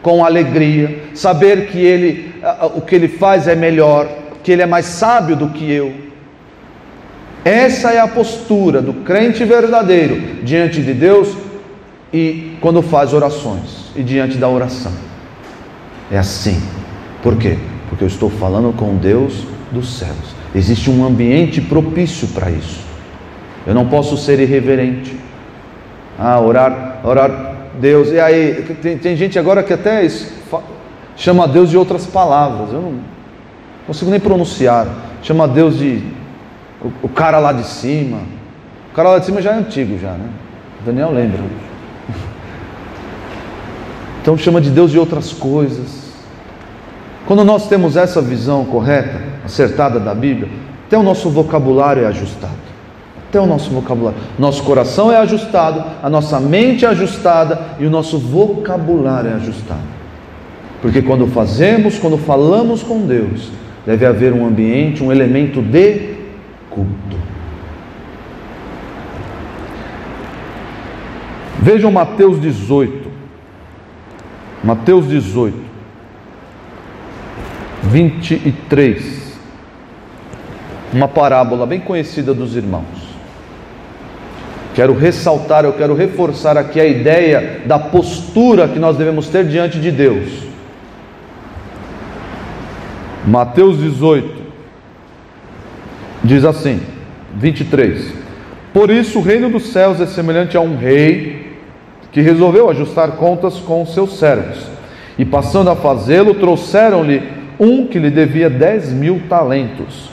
[0.00, 2.32] com alegria, saber que ele,
[2.76, 4.08] o que ele faz é melhor,
[4.44, 5.92] que ele é mais sábio do que eu.
[7.44, 11.36] Essa é a postura do crente verdadeiro diante de Deus
[12.12, 15.07] e quando faz orações e diante da oração.
[16.10, 16.60] É assim.
[17.22, 17.58] Por quê?
[17.88, 20.36] Porque eu estou falando com Deus dos céus.
[20.54, 22.80] Existe um ambiente propício para isso.
[23.66, 25.18] Eu não posso ser irreverente.
[26.18, 28.10] Ah, orar, orar Deus.
[28.10, 30.06] E aí, tem, tem gente agora que até
[31.16, 32.72] chama Deus de outras palavras.
[32.72, 32.94] Eu não
[33.86, 34.86] consigo nem pronunciar.
[35.22, 36.02] Chama Deus de
[36.82, 38.18] o, o, cara lá de cima.
[38.90, 40.28] O cara lá de cima já é antigo já, né?
[40.80, 41.40] O Daniel lembra.
[44.20, 46.08] Então chama de Deus de outras coisas.
[47.26, 50.48] Quando nós temos essa visão correta, acertada da Bíblia,
[50.86, 52.68] até o nosso vocabulário é ajustado
[53.28, 54.18] até o nosso vocabulário.
[54.38, 59.98] Nosso coração é ajustado, a nossa mente é ajustada e o nosso vocabulário é ajustado.
[60.80, 63.50] Porque quando fazemos, quando falamos com Deus,
[63.84, 66.14] deve haver um ambiente, um elemento de
[66.70, 67.18] culto.
[71.60, 72.97] Vejam Mateus 18.
[74.68, 75.56] Mateus 18,
[77.84, 79.32] 23.
[80.92, 82.84] Uma parábola bem conhecida dos irmãos.
[84.74, 89.80] Quero ressaltar, eu quero reforçar aqui a ideia da postura que nós devemos ter diante
[89.80, 90.28] de Deus.
[93.26, 94.42] Mateus 18
[96.22, 96.82] diz assim,
[97.34, 98.12] 23:
[98.74, 101.37] Por isso o reino dos céus é semelhante a um rei
[102.12, 104.66] que resolveu ajustar contas com seus servos.
[105.18, 107.22] E passando a fazê-lo, trouxeram-lhe
[107.58, 110.10] um que lhe devia dez mil talentos.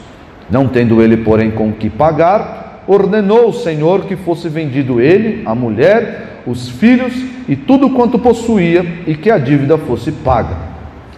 [0.49, 5.55] Não tendo ele, porém, com que pagar, ordenou o Senhor que fosse vendido ele, a
[5.55, 7.13] mulher, os filhos
[7.47, 10.55] e tudo quanto possuía, e que a dívida fosse paga.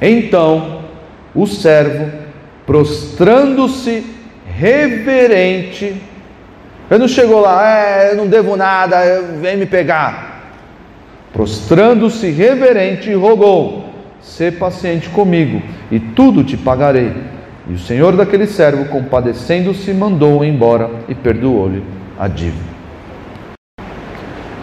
[0.01, 0.81] Então
[1.33, 2.11] o servo,
[2.65, 4.05] prostrando-se
[4.45, 5.95] reverente,
[6.89, 10.26] ele não chegou lá, é, eu não devo nada, vem me pegar.
[11.37, 13.85] Prostrando-se reverente, rogou:
[14.19, 17.13] Sê paciente comigo, e tudo te pagarei.
[17.69, 21.83] E o senhor daquele servo, compadecendo-se, mandou-o embora e perdoou-lhe
[22.17, 22.75] a dívida.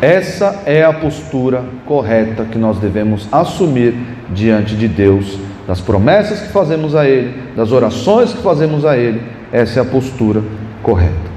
[0.02, 3.94] Essa é a postura correta que nós devemos assumir
[4.30, 9.22] diante de Deus, das promessas que fazemos a Ele, das orações que fazemos a Ele.
[9.52, 10.42] Essa é a postura
[10.82, 11.32] correta.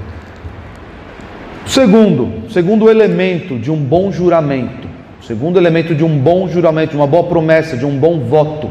[1.64, 4.87] Segundo, segundo elemento de um bom juramento
[5.28, 8.70] Segundo elemento de um bom juramento, de uma boa promessa, de um bom voto.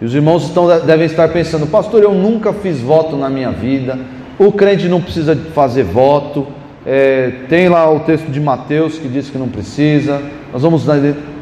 [0.00, 3.98] E os irmãos estão, devem estar pensando, pastor, eu nunca fiz voto na minha vida.
[4.38, 6.46] O crente não precisa fazer voto.
[6.86, 10.22] É, tem lá o texto de Mateus que diz que não precisa.
[10.50, 10.86] Nós vamos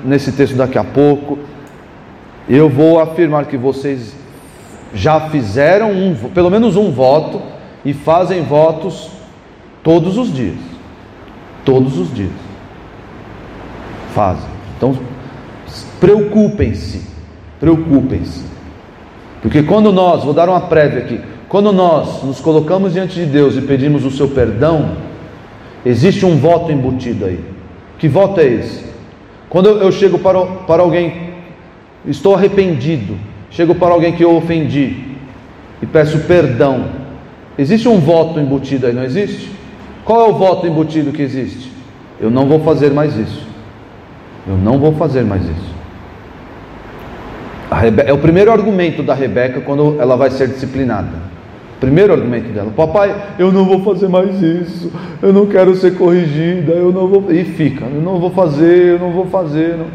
[0.05, 1.39] nesse texto daqui a pouco.
[2.49, 4.17] Eu vou afirmar que vocês
[4.93, 7.41] já fizeram um, pelo menos um voto
[7.85, 9.13] e fazem votos
[9.85, 10.59] todos os dias.
[11.65, 12.39] Todos os dias
[14.11, 14.49] fazem.
[14.77, 14.96] Então,
[15.99, 17.03] preocupem-se,
[17.59, 18.44] preocupem-se.
[19.42, 23.57] Porque quando nós, vou dar uma prévia aqui, quando nós nos colocamos diante de Deus
[23.57, 24.96] e pedimos o seu perdão,
[25.85, 27.40] existe um voto embutido aí.
[27.99, 28.85] Que voto é esse?
[29.49, 31.31] Quando eu chego para, para alguém,
[32.07, 33.16] estou arrependido,
[33.51, 35.11] chego para alguém que eu ofendi
[35.83, 36.85] e peço perdão,
[37.59, 39.51] existe um voto embutido aí, não existe?
[40.05, 41.73] Qual é o voto embutido que existe?
[42.20, 43.50] Eu não vou fazer mais isso.
[44.51, 45.75] Eu não vou fazer mais isso.
[47.71, 48.03] Rebe...
[48.05, 51.31] É o primeiro argumento da Rebeca quando ela vai ser disciplinada.
[51.79, 56.73] Primeiro argumento dela, papai, eu não vou fazer mais isso, eu não quero ser corrigida,
[56.73, 57.33] eu não vou.
[57.33, 59.77] E fica, eu não vou fazer, eu não vou fazer.
[59.79, 59.87] Não.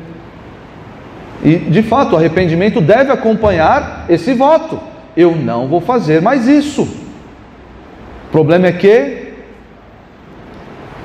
[1.43, 4.79] E de fato, o arrependimento deve acompanhar esse voto.
[5.15, 6.81] Eu não vou fazer mais isso.
[6.81, 9.33] O problema é que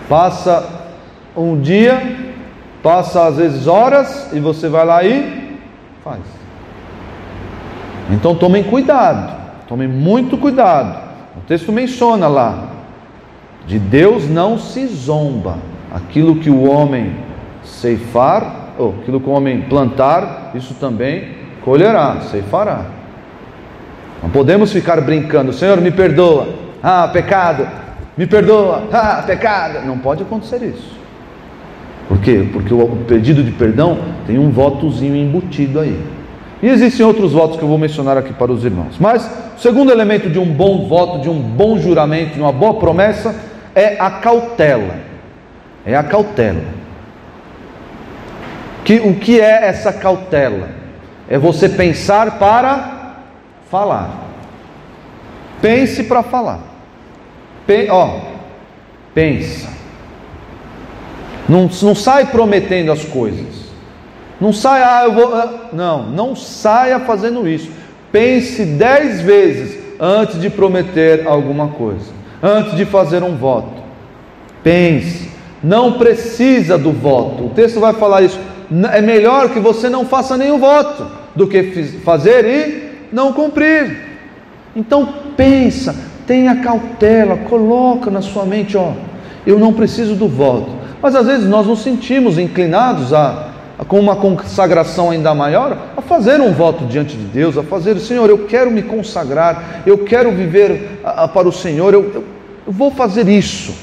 [0.09, 0.87] passa
[1.37, 2.30] um dia,
[2.83, 5.59] Passa às vezes horas e você vai lá e
[6.03, 6.21] faz.
[8.11, 9.35] Então tomem cuidado,
[9.69, 10.99] tomem muito cuidado.
[11.37, 12.69] O texto menciona lá:
[13.66, 15.59] de Deus não se zomba.
[15.93, 17.16] Aquilo que o homem
[17.64, 22.85] ceifar, ou aquilo que o homem plantar, isso também colherá, ceifará.
[24.23, 26.49] Não podemos ficar brincando, Senhor, me perdoa,
[26.83, 27.66] ah, pecado,
[28.16, 29.85] me perdoa, ah, pecado.
[29.85, 31.00] Não pode acontecer isso.
[32.11, 32.44] Por quê?
[32.53, 33.96] Porque o pedido de perdão
[34.27, 35.96] tem um votozinho embutido aí.
[36.61, 38.96] E existem outros votos que eu vou mencionar aqui para os irmãos.
[38.99, 39.25] Mas
[39.57, 43.33] o segundo elemento de um bom voto, de um bom juramento, de uma boa promessa,
[43.77, 44.96] é a cautela.
[45.87, 46.64] É a cautela.
[48.85, 50.68] Que, o que é essa cautela?
[51.29, 53.18] É você pensar para
[53.70, 54.31] falar.
[55.62, 56.59] Pense para falar.
[57.68, 58.18] Pe, ó,
[59.14, 59.80] pensa.
[61.51, 63.45] Não, não sai prometendo as coisas.
[64.41, 65.35] Não sai, ah, eu vou.
[65.35, 67.69] Ah, não, não saia fazendo isso.
[68.13, 72.07] Pense dez vezes antes de prometer alguma coisa,
[72.41, 73.83] antes de fazer um voto.
[74.63, 75.29] Pense,
[75.61, 77.46] não precisa do voto.
[77.46, 78.38] O texto vai falar isso.
[78.92, 81.65] É melhor que você não faça nenhum voto do que
[82.05, 84.21] fazer e não cumprir.
[84.77, 85.96] Então pensa,
[86.29, 88.92] tenha cautela, coloca na sua mente, ó,
[89.44, 90.79] eu não preciso do voto.
[91.03, 93.48] Mas às vezes nós nos sentimos inclinados a,
[93.79, 97.98] a, com uma consagração ainda maior, a fazer um voto diante de Deus, a fazer,
[97.98, 102.25] Senhor, eu quero me consagrar, eu quero viver a, a, para o Senhor, eu, eu,
[102.67, 103.75] eu vou fazer isso.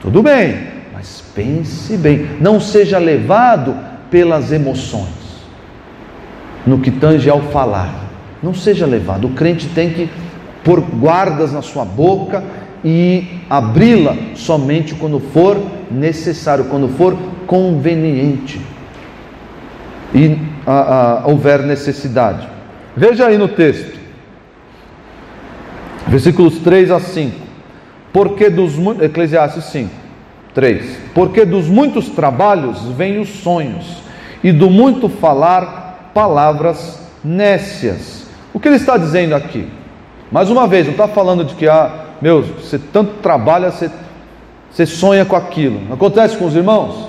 [0.00, 3.76] Tudo bem, mas pense bem, não seja levado
[4.10, 5.08] pelas emoções,
[6.66, 8.04] no que tange ao falar.
[8.42, 9.26] Não seja levado.
[9.26, 10.10] O crente tem que
[10.62, 12.44] pôr guardas na sua boca
[12.88, 15.60] e abri-la somente quando for
[15.90, 18.60] necessário, quando for conveniente
[20.14, 22.48] e a, a, houver necessidade.
[22.96, 23.98] Veja aí no texto,
[26.06, 27.44] versículos 3 a 5.
[28.12, 29.90] Porque dos Eclesiastes 5,
[30.54, 30.98] 3.
[31.12, 34.00] Porque dos muitos trabalhos vêm os sonhos,
[34.44, 38.28] e do muito falar palavras nécias.
[38.54, 39.68] O que ele está dizendo aqui?
[40.30, 43.90] Mais uma vez, não está falando de que, ah, meu, você tanto trabalha, você,
[44.70, 45.92] você sonha com aquilo.
[45.92, 47.08] Acontece com os irmãos?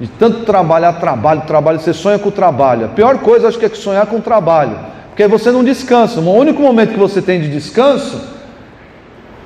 [0.00, 2.86] De tanto trabalhar, trabalho, trabalho, você sonha com o trabalho.
[2.86, 4.78] A pior coisa acho que é sonhar com o trabalho.
[5.08, 6.20] Porque você não descansa.
[6.20, 8.18] O único momento que você tem de descanso,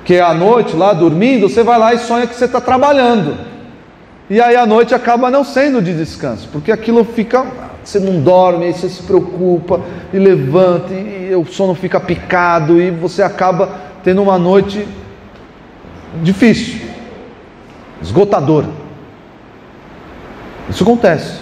[0.05, 3.35] que é à noite, lá dormindo, você vai lá e sonha que você está trabalhando.
[4.29, 7.45] E aí a noite acaba não sendo de descanso, porque aquilo fica.
[7.83, 9.79] Você não dorme, aí você se preocupa
[10.11, 13.69] e levanta, e, e o sono fica picado, e você acaba
[14.05, 14.87] tendo uma noite
[16.21, 16.79] difícil,
[17.99, 18.69] esgotadora.
[20.69, 21.39] Isso acontece.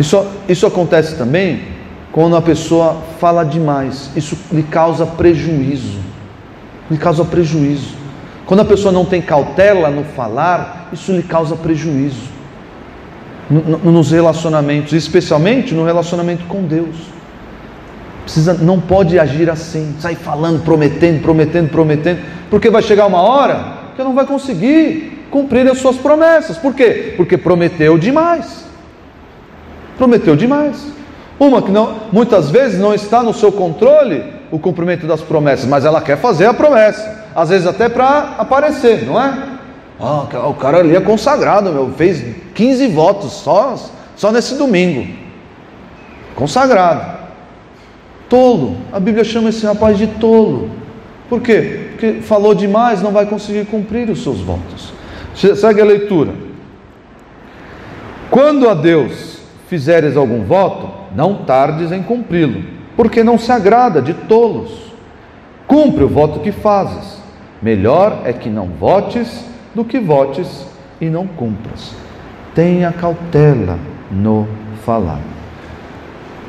[0.00, 1.62] Isso, isso acontece também
[2.10, 4.10] quando a pessoa fala demais.
[4.16, 6.00] Isso lhe causa prejuízo.
[6.90, 7.94] Lhe causa prejuízo.
[8.44, 12.32] Quando a pessoa não tem cautela no falar, isso lhe causa prejuízo.
[13.48, 16.96] Nos relacionamentos, especialmente no relacionamento com Deus.
[18.22, 23.64] Precisa, não pode agir assim, sair falando, prometendo, prometendo, prometendo, porque vai chegar uma hora
[23.96, 26.56] que não vai conseguir cumprir as suas promessas.
[26.56, 27.14] Por quê?
[27.16, 28.64] Porque prometeu demais.
[29.96, 30.86] Prometeu demais.
[31.38, 35.84] Uma que não, muitas vezes não está no seu controle o cumprimento das promessas, mas
[35.84, 39.48] ela quer fazer a promessa, às vezes até para aparecer, não é?
[39.98, 42.22] Ah, o cara ali é consagrado, meu, fez
[42.54, 43.76] 15 votos só,
[44.14, 45.08] só nesse domingo.
[46.34, 47.21] Consagrado.
[48.32, 48.78] Tolo.
[48.90, 50.70] A Bíblia chama esse rapaz de tolo.
[51.28, 51.90] Por quê?
[51.90, 54.90] Porque falou demais, não vai conseguir cumprir os seus votos.
[55.34, 56.32] Segue a leitura.
[58.30, 59.36] Quando a Deus
[59.68, 62.64] fizeres algum voto, não tardes em cumpri-lo,
[62.96, 64.94] porque não se agrada de tolos.
[65.66, 67.18] Cumpre o voto que fazes.
[67.60, 70.66] Melhor é que não votes do que votes
[70.98, 71.94] e não cumpras.
[72.54, 73.78] Tenha cautela
[74.10, 74.48] no
[74.86, 75.20] falar.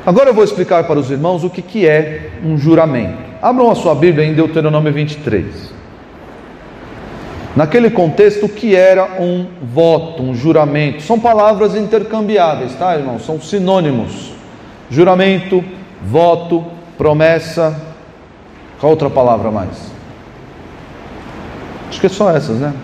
[0.06, 3.18] Agora eu vou explicar para os irmãos o que, que é um juramento.
[3.40, 5.72] Abram a sua Bíblia em Deuteronômio 23.
[7.56, 11.02] Naquele contexto, o que era um voto, um juramento?
[11.02, 13.18] São palavras intercambiáveis, tá, irmão?
[13.18, 14.32] São sinônimos.
[14.90, 15.64] Juramento,
[16.02, 16.64] voto,
[16.98, 17.74] promessa.
[18.78, 19.90] Qual outra palavra mais?
[21.88, 22.74] Acho que é só essas, né?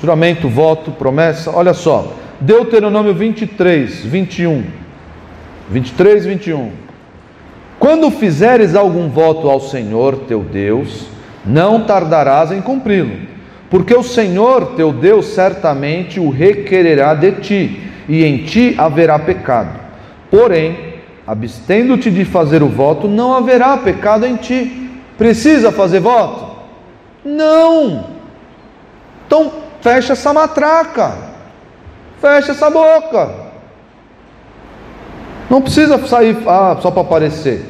[0.00, 1.50] Juramento, voto, promessa.
[1.50, 2.12] Olha só.
[2.40, 4.85] Deuteronômio 23, 21.
[5.70, 6.70] 23, 21.
[7.78, 11.06] Quando fizeres algum voto ao Senhor teu Deus,
[11.44, 13.36] não tardarás em cumpri-lo
[13.70, 19.80] porque o Senhor teu Deus certamente o requererá de ti, e em ti haverá pecado.
[20.30, 20.94] Porém,
[21.26, 24.90] abstendo-te de fazer o voto, não haverá pecado em ti.
[25.18, 26.56] Precisa fazer voto?
[27.24, 28.06] Não!
[29.26, 31.16] Então, fecha essa matraca,
[32.20, 33.45] fecha essa boca.
[35.48, 37.64] Não precisa sair ah, só para aparecer.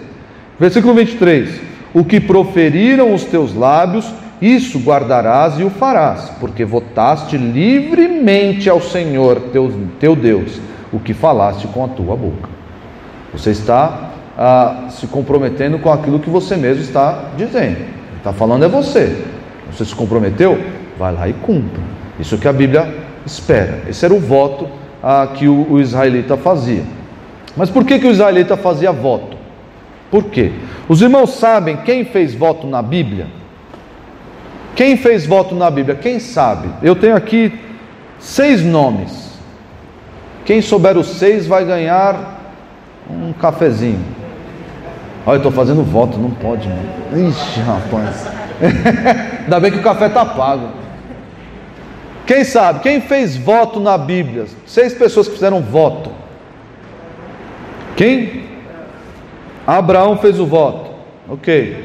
[0.59, 1.61] Versículo 23:
[1.93, 4.11] O que proferiram os teus lábios,
[4.41, 10.61] isso guardarás e o farás, porque votaste livremente ao Senhor teu, teu Deus
[10.93, 12.49] o que falaste com a tua boca.
[13.33, 17.79] Você está ah, se comprometendo com aquilo que você mesmo está dizendo.
[18.16, 19.24] Está falando é você.
[19.70, 20.59] Você se comprometeu?
[20.99, 21.83] Vai lá e cumpra.
[22.18, 23.83] Isso que a Bíblia espera.
[23.89, 24.68] Esse era o voto
[25.03, 26.83] ah, que o, o israelita fazia.
[27.57, 29.37] Mas por que, que o israelita fazia voto?
[30.11, 30.53] Por quê?
[30.89, 33.27] Os irmãos sabem quem fez voto na Bíblia?
[34.75, 35.97] Quem fez voto na Bíblia?
[35.97, 36.69] Quem sabe?
[36.83, 37.59] Eu tenho aqui
[38.19, 39.33] seis nomes.
[40.45, 42.41] Quem souber os seis vai ganhar
[43.11, 44.05] um cafezinho.
[45.25, 46.83] Olha, eu estou fazendo voto, não pode, né?
[47.29, 48.29] Ixi, rapaz.
[49.43, 50.69] Ainda bem que o café está pago.
[52.27, 52.81] Quem sabe?
[52.81, 54.47] Quem fez voto na Bíblia?
[54.67, 56.11] Seis pessoas que fizeram voto.
[57.97, 58.45] Quem?
[59.67, 60.91] Abraão fez o voto.
[61.29, 61.85] Ok.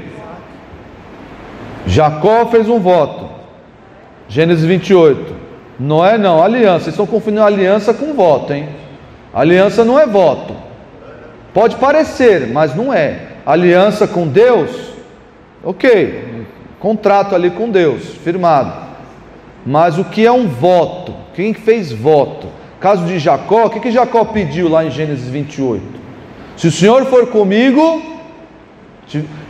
[1.88, 3.30] Jacó fez um voto.
[4.28, 5.36] Gênesis 28.
[5.80, 6.86] Noé não, aliança.
[6.86, 8.70] Vocês estão confundindo aliança com voto, hein?
[9.34, 10.56] Aliança não é voto.
[11.54, 13.28] Pode parecer, mas não é.
[13.46, 14.94] Aliança com Deus,
[15.64, 16.46] ok.
[16.80, 18.74] Contrato ali com Deus, firmado.
[19.66, 21.14] Mas o que é um voto?
[21.34, 22.48] Quem fez voto?
[22.82, 25.84] Caso de Jacó, o que, que Jacó pediu lá em Gênesis 28?
[26.58, 28.02] Se o Senhor for comigo,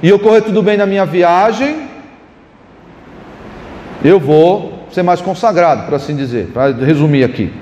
[0.03, 1.87] e ocorrer tudo bem na minha viagem,
[4.03, 7.53] eu vou ser mais consagrado, por assim dizer, para resumir aqui.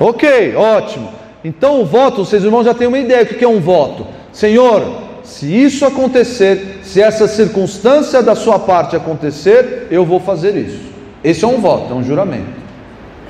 [0.00, 1.12] Ok, ótimo.
[1.44, 4.06] Então o voto, vocês irmãos já têm uma ideia do que é um voto.
[4.32, 10.80] Senhor, se isso acontecer, se essa circunstância da sua parte acontecer, eu vou fazer isso.
[11.22, 12.64] Esse é um voto, é um juramento.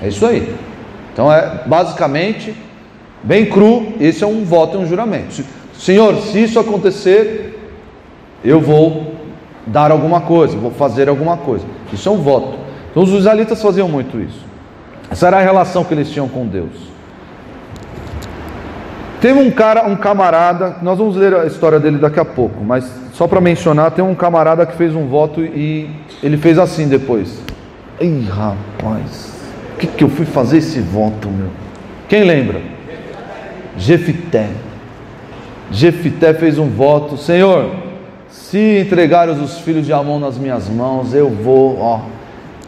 [0.01, 0.55] É isso aí.
[1.15, 2.55] Então é basicamente
[3.23, 5.43] bem cru, esse é um voto, é um juramento.
[5.79, 7.59] Senhor, se isso acontecer,
[8.45, 9.15] eu vou
[9.67, 11.65] dar alguma coisa, vou fazer alguma coisa.
[11.93, 12.59] Isso é um voto.
[12.91, 14.45] Então os israelitas faziam muito isso.
[15.11, 16.93] Essa era a relação que eles tinham com Deus.
[19.21, 22.85] Teve um cara, um camarada, nós vamos ler a história dele daqui a pouco, mas
[23.15, 25.89] só para mencionar, tem um camarada que fez um voto e
[26.23, 27.39] ele fez assim depois.
[28.01, 29.34] Ih, rapaz,
[29.79, 31.49] que, que eu fui fazer esse voto, meu?
[32.09, 32.61] Quem lembra?
[33.77, 34.49] Jefité.
[35.71, 37.71] Jefité fez um voto, Senhor,
[38.29, 42.01] se entregares os filhos de Amon nas minhas mãos, eu vou, ó,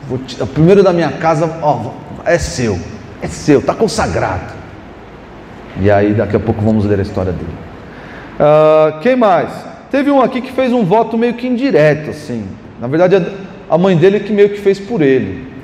[0.08, 1.92] vou, o primeiro da minha casa, ó,
[2.24, 2.78] é seu,
[3.22, 4.54] é seu, está consagrado.
[5.80, 7.54] E aí daqui a pouco vamos ler a história dele.
[8.38, 9.50] Uh, quem mais?
[9.90, 12.44] Teve um aqui que fez um voto meio que indireto, assim.
[12.80, 13.24] Na verdade,
[13.68, 15.55] a mãe dele que meio que fez por ele.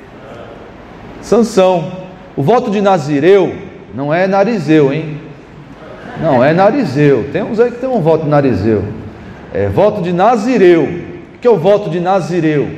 [1.23, 2.03] Sansão.
[2.35, 3.55] O voto de Nazireu
[3.95, 5.17] não é narizeu, hein?
[6.21, 7.29] Não, é narizeu.
[7.31, 8.83] Tem uns aí que tem um voto de narizeu.
[9.53, 10.83] É voto de Nazireu.
[10.83, 12.69] O que é o voto de Nazireu?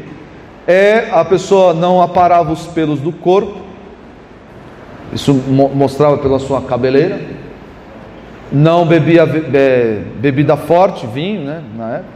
[0.68, 3.60] É a pessoa não aparava os pelos do corpo,
[5.14, 7.20] isso mostrava pela sua cabeleira.
[8.52, 12.16] Não bebia bebida forte, vinho, né, na época.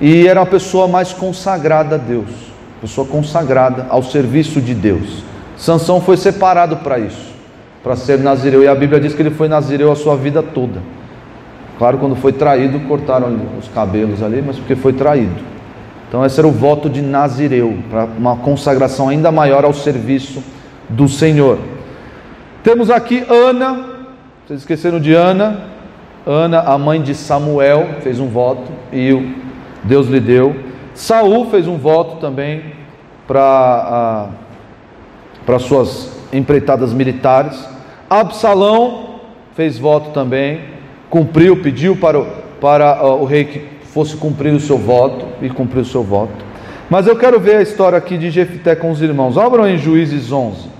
[0.00, 2.30] E era uma pessoa mais consagrada a Deus,
[2.80, 5.24] pessoa consagrada ao serviço de Deus.
[5.56, 7.32] Sansão foi separado para isso,
[7.82, 8.62] para ser nazireu.
[8.62, 10.80] E a Bíblia diz que ele foi nazireu a sua vida toda.
[11.78, 15.56] Claro, quando foi traído, cortaram os cabelos ali, mas porque foi traído.
[16.08, 20.42] Então, esse era o voto de Nazireu, para uma consagração ainda maior ao serviço
[20.88, 21.58] do Senhor.
[22.62, 23.86] Temos aqui Ana,
[24.46, 25.64] vocês esqueceram de Ana?
[26.24, 29.34] Ana, a mãe de Samuel, fez um voto e
[29.84, 30.56] Deus lhe deu.
[30.94, 32.62] Saul fez um voto também
[33.26, 34.28] para
[35.46, 37.66] para suas empreitadas militares.
[38.10, 39.20] Absalão
[39.54, 40.60] fez voto também,
[41.08, 42.26] cumpriu, pediu para o,
[42.60, 46.44] para o rei que fosse cumprir o seu voto e cumpriu o seu voto.
[46.90, 49.38] Mas eu quero ver a história aqui de Jefité com os irmãos.
[49.38, 50.76] Abram em Juízes 11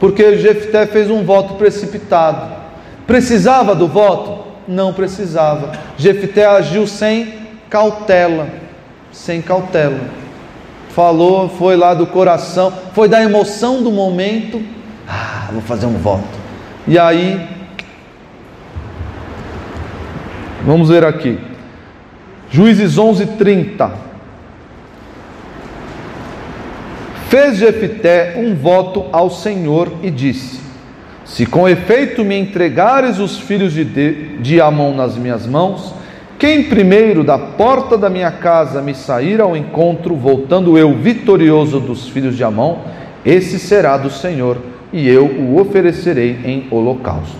[0.00, 2.56] porque Jefté fez um voto precipitado.
[3.06, 4.46] Precisava do voto?
[4.66, 5.72] Não precisava.
[5.98, 7.34] Jefté agiu sem
[7.68, 8.48] cautela,
[9.12, 10.00] sem cautela.
[10.94, 14.60] Falou, foi lá do coração, foi da emoção do momento.
[15.08, 16.38] Ah, vou fazer um voto.
[16.86, 17.48] E aí,
[20.64, 21.38] vamos ver aqui.
[22.50, 23.90] Juízes 11:30.
[27.28, 30.60] Fez Jefité um voto ao Senhor e disse:
[31.24, 33.84] Se com efeito me entregares os filhos de,
[34.38, 35.94] de Amon nas minhas mãos,
[36.40, 42.08] quem primeiro da porta da minha casa me sair ao encontro, voltando eu vitorioso dos
[42.08, 42.78] filhos de Amon,
[43.26, 44.56] esse será do Senhor,
[44.90, 47.36] e eu o oferecerei em holocausto.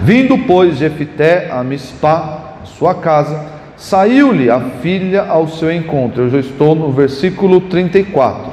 [0.00, 6.24] Vindo, pois, Jefité a Mispá, sua casa, saiu-lhe a filha ao seu encontro.
[6.24, 8.52] Eu já estou no versículo 34.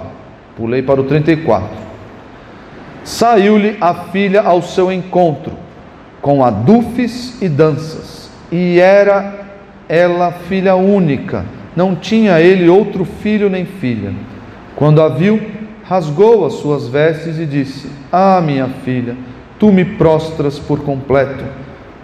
[0.55, 1.67] Pulei para o 34.
[3.03, 5.53] Saiu-lhe a filha ao seu encontro,
[6.21, 9.44] com adufes e danças, e era
[9.87, 14.13] ela filha única, não tinha ele outro filho nem filha.
[14.75, 15.39] Quando a viu,
[15.83, 19.15] rasgou as suas vestes e disse: Ah, minha filha,
[19.59, 21.43] tu me prostras por completo,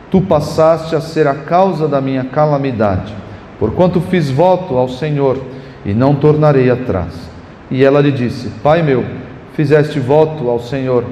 [0.10, 3.14] tu passaste a ser a causa da minha calamidade,
[3.60, 5.42] porquanto fiz voto ao Senhor
[5.86, 7.30] e não tornarei atrás.
[7.70, 9.04] E ela lhe disse: Pai meu,
[9.54, 11.04] fizeste voto ao Senhor,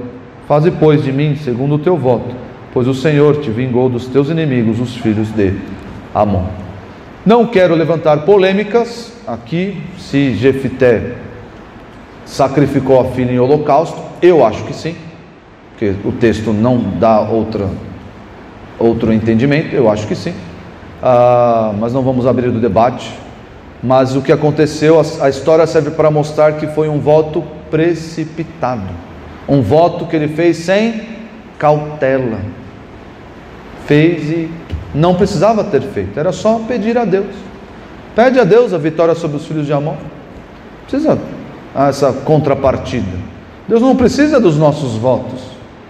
[0.48, 2.36] faze, pois, de mim segundo o teu voto,
[2.74, 5.54] pois o Senhor te vingou dos teus inimigos, os filhos de
[6.14, 6.46] Amon.
[7.26, 11.16] Não quero levantar polêmicas aqui, se Jefité
[12.26, 14.96] sacrificou a filha em holocausto, eu acho que sim,
[15.72, 17.68] porque o texto não dá outra,
[18.78, 20.34] outro entendimento, eu acho que sim.
[21.02, 23.14] Ah, mas não vamos abrir o debate,
[23.82, 28.90] mas o que aconteceu, a história serve para mostrar que foi um voto precipitado,
[29.48, 31.02] um voto que ele fez sem
[31.58, 32.40] cautela.
[33.86, 34.52] Fez e
[34.94, 37.36] não precisava ter feito, era só pedir a Deus.
[38.16, 39.96] Pede a Deus a vitória sobre os filhos de Amon.
[40.88, 41.18] Precisa
[41.76, 43.18] essa contrapartida.
[43.68, 45.42] Deus não precisa dos nossos votos,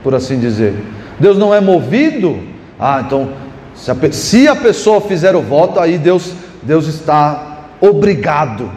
[0.04, 0.76] por assim dizer.
[1.20, 2.40] Deus não é movido.
[2.78, 3.30] Ah, então
[3.74, 8.70] Se a, se a pessoa fizer o voto, aí Deus, Deus está obrigado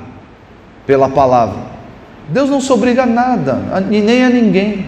[0.87, 1.59] pela palavra.
[2.29, 4.87] Deus não se obriga a nada, a, nem a ninguém.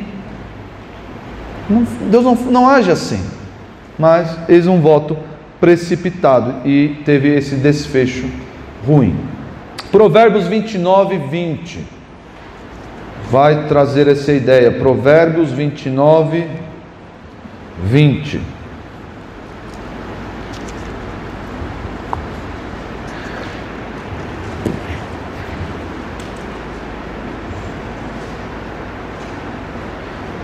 [2.10, 3.20] Deus não, não age assim.
[3.98, 5.16] Mas eis um voto
[5.60, 8.28] precipitado e teve esse desfecho
[8.86, 9.16] ruim.
[9.90, 11.84] Provérbios 29, 20
[13.30, 14.70] vai trazer essa ideia.
[14.72, 16.46] Provérbios 29,
[17.84, 18.40] 20.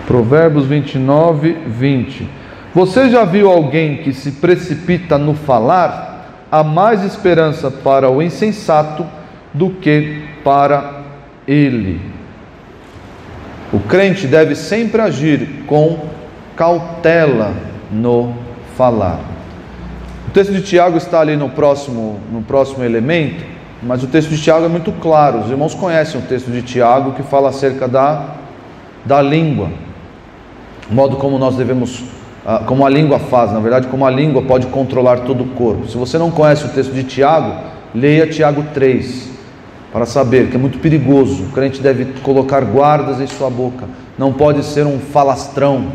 [0.07, 2.40] Provérbios 29, 20.
[2.75, 6.47] Você já viu alguém que se precipita no falar?
[6.51, 9.07] Há mais esperança para o insensato
[9.53, 11.03] do que para
[11.47, 12.01] ele.
[13.73, 15.99] O crente deve sempre agir com
[16.57, 17.55] cautela
[17.91, 18.35] no
[18.77, 19.21] falar.
[20.29, 23.45] O texto de Tiago está ali no próximo, no próximo elemento,
[23.83, 25.41] mas o texto de Tiago é muito claro.
[25.41, 28.35] Os irmãos conhecem o texto de Tiago que fala acerca da,
[29.05, 29.71] da língua
[30.91, 32.03] o modo como nós devemos,
[32.67, 35.89] como a língua faz, na verdade, como a língua pode controlar todo o corpo.
[35.89, 37.55] Se você não conhece o texto de Tiago,
[37.95, 39.31] leia Tiago 3,
[39.93, 41.45] para saber que é muito perigoso.
[41.45, 43.87] O crente deve colocar guardas em sua boca,
[44.19, 45.87] não pode ser um falastrão,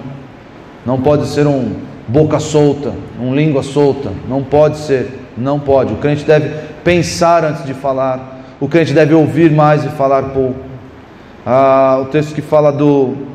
[0.85, 1.73] não pode ser um
[2.07, 5.93] boca solta, um língua solta, não pode ser, não pode.
[5.93, 6.49] O crente deve
[6.83, 10.59] pensar antes de falar, o crente deve ouvir mais e falar pouco.
[11.45, 13.34] Ah, o texto que fala do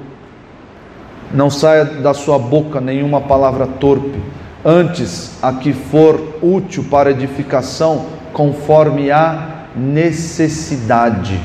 [1.33, 4.18] não saia da sua boca nenhuma palavra torpe,
[4.64, 11.41] antes a que for útil para edificação, conforme a necessidade.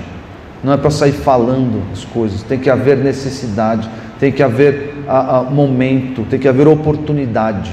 [0.63, 5.37] Não é para sair falando as coisas, tem que haver necessidade, tem que haver a,
[5.37, 7.71] a momento, tem que haver oportunidade.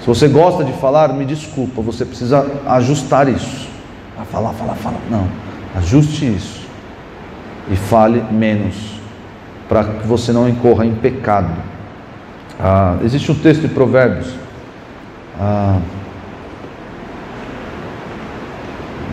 [0.00, 3.68] Se você gosta de falar, me desculpa, você precisa ajustar isso.
[4.18, 5.00] A falar, falar, falar.
[5.10, 5.26] Não,
[5.74, 6.66] ajuste isso
[7.70, 8.95] e fale menos
[9.68, 11.50] para que você não incorra em pecado.
[12.58, 14.28] Ah, existe um texto de Provérbios.
[15.38, 15.78] Ah,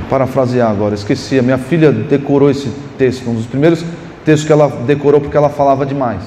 [0.09, 1.39] parafrasear agora, esqueci.
[1.39, 3.83] A minha filha decorou esse texto, um dos primeiros
[4.23, 6.21] textos que ela decorou porque ela falava demais.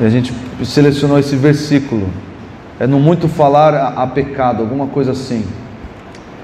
[0.00, 0.32] E a gente
[0.64, 2.08] selecionou esse versículo.
[2.78, 5.44] É no muito falar a, a pecado, alguma coisa assim.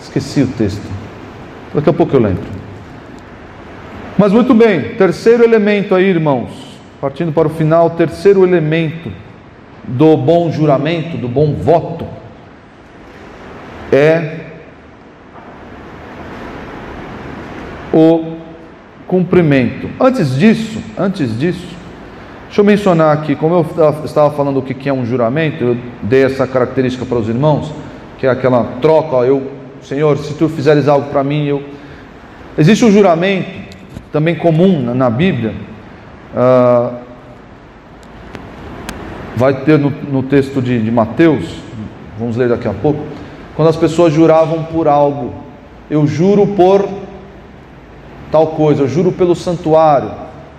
[0.01, 0.83] Esqueci o texto.
[1.75, 2.58] Daqui a pouco eu lembro.
[4.19, 6.51] Mas muito bem, terceiro elemento aí, irmãos,
[7.01, 9.13] partindo para o final, terceiro elemento
[9.85, 12.05] do bom juramento, do bom voto,
[13.93, 14.41] é
[17.95, 18.39] o
[19.07, 19.89] cumprimento.
[20.01, 21.69] Antes disso, antes disso,
[22.47, 26.25] deixa eu mencionar aqui, como eu estava falando o que é um juramento, eu dei
[26.25, 27.73] essa característica para os irmãos,
[28.19, 29.49] que é aquela troca, eu,
[29.81, 31.63] Senhor, se tu fizeres algo para mim, eu.
[32.59, 33.68] Existe um juramento
[34.13, 35.55] também comum na Bíblia,
[36.35, 36.97] uh,
[39.37, 41.57] vai ter no, no texto de, de Mateus,
[42.19, 43.05] vamos ler daqui a pouco,
[43.55, 45.35] quando as pessoas juravam por algo,
[45.91, 46.89] eu juro por
[48.31, 50.11] tal coisa, eu juro pelo santuário,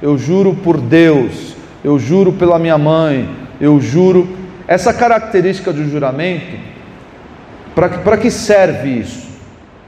[0.01, 3.29] eu juro por Deus, eu juro pela minha mãe,
[3.59, 4.27] eu juro.
[4.67, 6.57] Essa característica do juramento,
[7.73, 9.27] para que serve isso?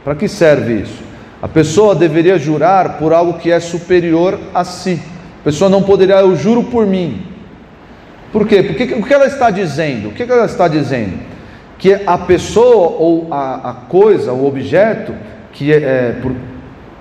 [0.04, 1.11] Para que serve isso?
[1.42, 5.02] A pessoa deveria jurar por algo que é superior a si.
[5.42, 7.26] A pessoa não poderia, eu juro por mim.
[8.32, 8.62] Por quê?
[8.62, 10.10] Porque o que ela está dizendo?
[10.10, 11.20] O que ela está dizendo?
[11.80, 15.16] Que a pessoa ou a, a coisa, o objeto,
[15.52, 16.32] que é, é por,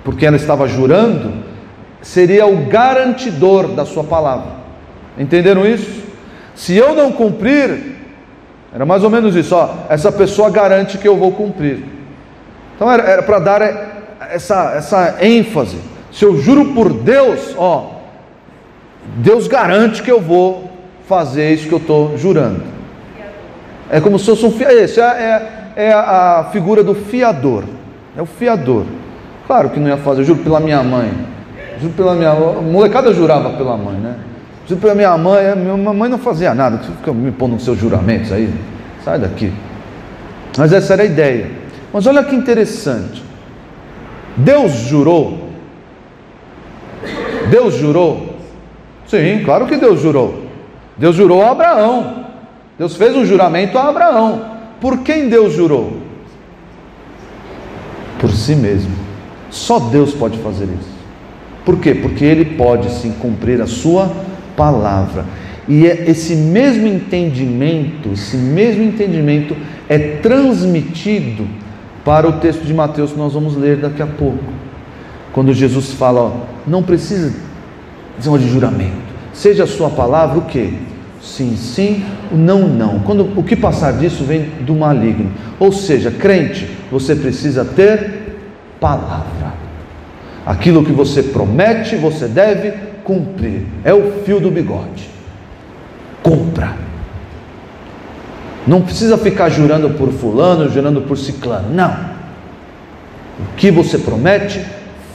[0.03, 1.45] por quem ela estava jurando,
[2.01, 4.53] seria o garantidor da sua palavra.
[5.18, 6.03] Entenderam isso?
[6.55, 7.97] Se eu não cumprir,
[8.74, 11.84] era mais ou menos isso, ó, essa pessoa garante que eu vou cumprir.
[12.74, 13.99] Então era para dar
[14.31, 15.76] essa, essa ênfase.
[16.12, 18.01] Se eu juro por Deus, ó,
[19.16, 20.70] Deus garante que eu vou
[21.09, 22.62] fazer isso que eu estou jurando.
[23.91, 24.78] É como se fosse um fiador.
[24.78, 27.64] Esse é, é, é, a figura do fiador.
[28.16, 28.85] É o fiador.
[29.47, 31.11] Claro que não ia fazer, eu juro pela minha mãe.
[31.81, 34.14] Juro pela minha molecada jurava pela mãe, né?
[34.66, 36.78] Juro pela minha mãe, minha mãe não fazia nada.
[36.78, 38.53] Você fica me pondo nos seus juramentos aí.
[39.05, 39.53] Sai daqui.
[40.57, 41.51] Mas essa era a ideia.
[41.93, 43.30] Mas olha que interessante.
[44.45, 45.51] Deus jurou?
[47.51, 48.36] Deus jurou?
[49.07, 50.45] Sim, claro que Deus jurou.
[50.97, 52.26] Deus jurou a Abraão.
[52.78, 54.45] Deus fez um juramento a Abraão.
[54.80, 55.99] Por quem Deus jurou?
[58.18, 58.93] Por si mesmo.
[59.51, 60.91] Só Deus pode fazer isso.
[61.64, 61.95] Por quê?
[61.95, 64.11] Porque Ele pode sim cumprir a sua
[64.57, 65.24] palavra.
[65.68, 69.57] E é esse mesmo entendimento, esse mesmo entendimento
[69.88, 71.47] é transmitido
[72.05, 74.44] para o texto de Mateus que nós vamos ler daqui a pouco.
[75.32, 76.32] Quando Jesus fala, ó,
[76.66, 77.32] não precisa
[78.18, 79.11] dizer de juramento.
[79.32, 80.74] Seja a sua palavra o quê?
[81.22, 83.01] Sim, sim, o não, não.
[83.01, 85.30] Quando o que passar disso vem do maligno.
[85.59, 88.38] Ou seja, crente, você precisa ter
[88.80, 89.53] palavra.
[90.44, 92.72] Aquilo que você promete, você deve
[93.05, 93.66] cumprir.
[93.84, 95.11] É o fio do bigode.
[96.22, 96.89] Compra.
[98.71, 101.75] Não precisa ficar jurando por fulano, jurando por ciclano.
[101.75, 101.91] Não.
[101.91, 104.64] O que você promete,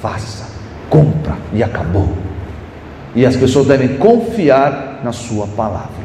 [0.01, 0.45] faça.
[0.89, 2.09] Compra e acabou.
[3.15, 6.03] E as pessoas devem confiar na sua palavra.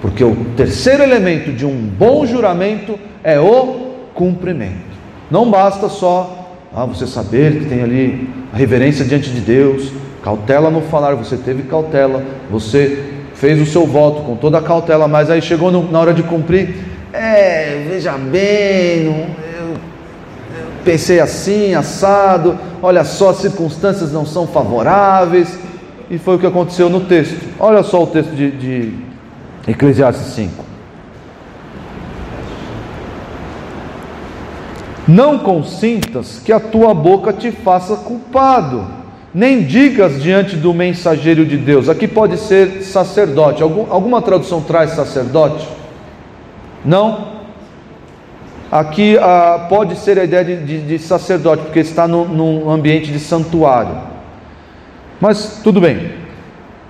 [0.00, 4.92] Porque o terceiro elemento de um bom juramento é o cumprimento.
[5.28, 9.90] Não basta só ah, você saber que tem ali a reverência diante de Deus,
[10.22, 15.08] cautela no falar, você teve cautela, você fez o seu voto com toda a cautela,
[15.08, 19.76] mas aí chegou na hora de cumprir, é, veja bem, eu, eu
[20.84, 25.58] pensei assim, assado, olha só, as circunstâncias não são favoráveis,
[26.10, 27.38] e foi o que aconteceu no texto.
[27.58, 28.94] Olha só o texto de, de
[29.66, 30.64] Eclesiastes 5.
[35.06, 38.86] Não consintas que a tua boca te faça culpado,
[39.34, 41.88] nem digas diante do mensageiro de Deus.
[41.88, 43.62] Aqui pode ser sacerdote.
[43.62, 45.66] Algum, alguma tradução traz sacerdote?
[46.84, 47.42] Não?
[48.70, 53.12] Aqui ah, pode ser a ideia de, de, de sacerdote, porque está no, num ambiente
[53.12, 53.96] de santuário.
[55.20, 56.12] Mas tudo bem.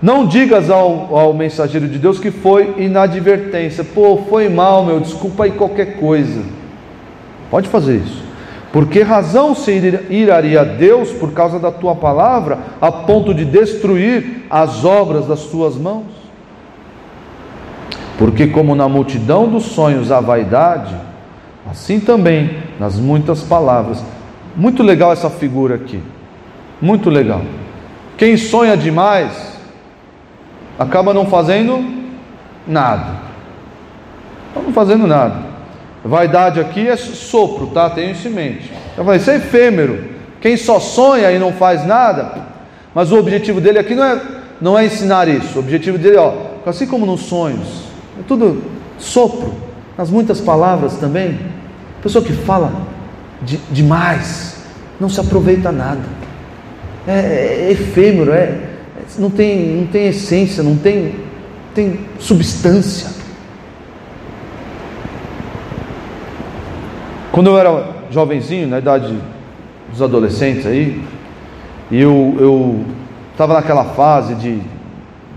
[0.00, 3.84] Não digas ao, ao mensageiro de Deus que foi inadvertência.
[3.84, 6.42] Pô, foi mal, meu, desculpa aí qualquer coisa.
[7.50, 8.22] Pode fazer isso.
[8.72, 9.70] Por que razão se
[10.08, 15.76] iraria Deus por causa da tua palavra, a ponto de destruir as obras das tuas
[15.76, 16.21] mãos?
[18.18, 20.94] Porque, como na multidão dos sonhos há vaidade,
[21.70, 24.02] assim também nas muitas palavras.
[24.56, 26.02] Muito legal essa figura aqui.
[26.80, 27.42] Muito legal.
[28.16, 29.56] Quem sonha demais
[30.78, 31.82] acaba não fazendo
[32.66, 33.20] nada.
[34.54, 35.52] Não fazendo nada.
[36.04, 37.88] Vaidade aqui é sopro, tá?
[37.88, 38.72] Tenha isso em mente.
[38.96, 40.12] Falei, isso é efêmero.
[40.40, 42.32] Quem só sonha e não faz nada,
[42.92, 44.20] mas o objetivo dele aqui não é,
[44.60, 45.56] não é ensinar isso.
[45.56, 46.34] O objetivo dele, ó,
[46.66, 48.62] assim como nos sonhos, é tudo
[48.98, 49.52] sopro,
[49.96, 51.38] nas muitas palavras também.
[52.02, 52.72] Pessoa que fala
[53.42, 54.56] de, demais,
[55.00, 56.02] não se aproveita nada.
[57.06, 58.58] É, é, é efêmero, é,
[59.18, 61.14] não, tem, não tem essência, não tem,
[61.74, 63.10] tem substância.
[67.32, 69.18] Quando eu era jovenzinho, na idade
[69.90, 71.02] dos adolescentes aí,
[71.90, 72.84] e eu
[73.32, 74.60] estava naquela fase de,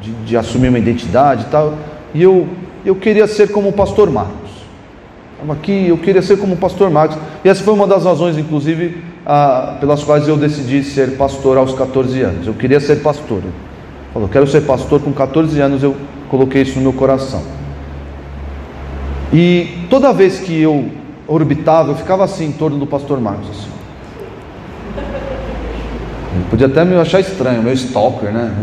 [0.02, 1.78] de, de, assumir uma identidade e tal,
[2.14, 2.48] e eu,
[2.86, 4.52] eu queria ser como o pastor Marcos.
[5.34, 7.18] Estava aqui, eu queria ser como o pastor Marcos.
[7.44, 11.74] E essa foi uma das razões, inclusive, ah, pelas quais eu decidi ser pastor aos
[11.74, 12.48] 14 anos.
[12.48, 13.42] Eu queria ser pastor.
[14.14, 15.96] Falou, quero ser pastor com 14 anos, eu
[16.30, 17.44] coloquei isso no meu coração.
[19.34, 20.90] E toda vez que eu
[21.28, 23.50] orbitava, eu ficava assim em torno do pastor Marcos.
[23.50, 23.70] Assim.
[26.36, 28.54] Ele podia até me achar estranho, meu stalker, né?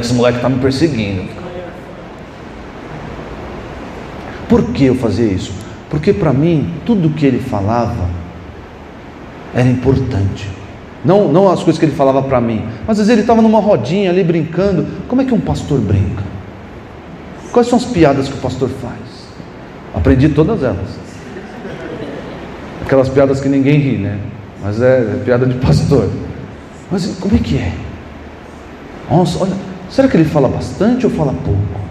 [0.00, 1.43] Esse moleque está me perseguindo.
[4.54, 5.52] Por que eu fazia isso?
[5.90, 8.08] Porque para mim, tudo que ele falava
[9.52, 10.48] era importante.
[11.04, 13.58] Não, não as coisas que ele falava para mim, mas às vezes ele estava numa
[13.58, 14.86] rodinha ali brincando.
[15.08, 16.22] Como é que um pastor brinca?
[17.50, 19.26] Quais são as piadas que o pastor faz?
[19.92, 21.00] Aprendi todas elas.
[22.80, 24.20] Aquelas piadas que ninguém ri, né?
[24.62, 26.08] Mas é, é piada de pastor.
[26.92, 27.72] Mas como é que é?
[29.10, 29.56] Nossa, olha,
[29.90, 31.83] será que ele fala bastante ou fala pouco?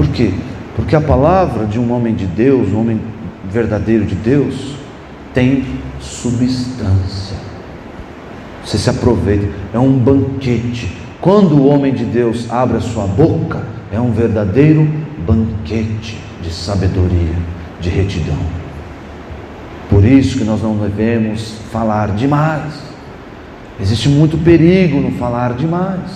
[0.00, 0.32] Por quê?
[0.74, 2.98] Porque a palavra de um homem de Deus, um homem
[3.52, 4.74] verdadeiro de Deus,
[5.34, 5.66] tem
[6.00, 7.36] substância.
[8.64, 10.96] Você se aproveita, é um banquete.
[11.20, 14.88] Quando o homem de Deus abre a sua boca, é um verdadeiro
[15.26, 17.36] banquete de sabedoria,
[17.78, 18.40] de retidão.
[19.90, 22.72] Por isso que nós não devemos falar demais.
[23.78, 26.10] Existe muito perigo no falar demais.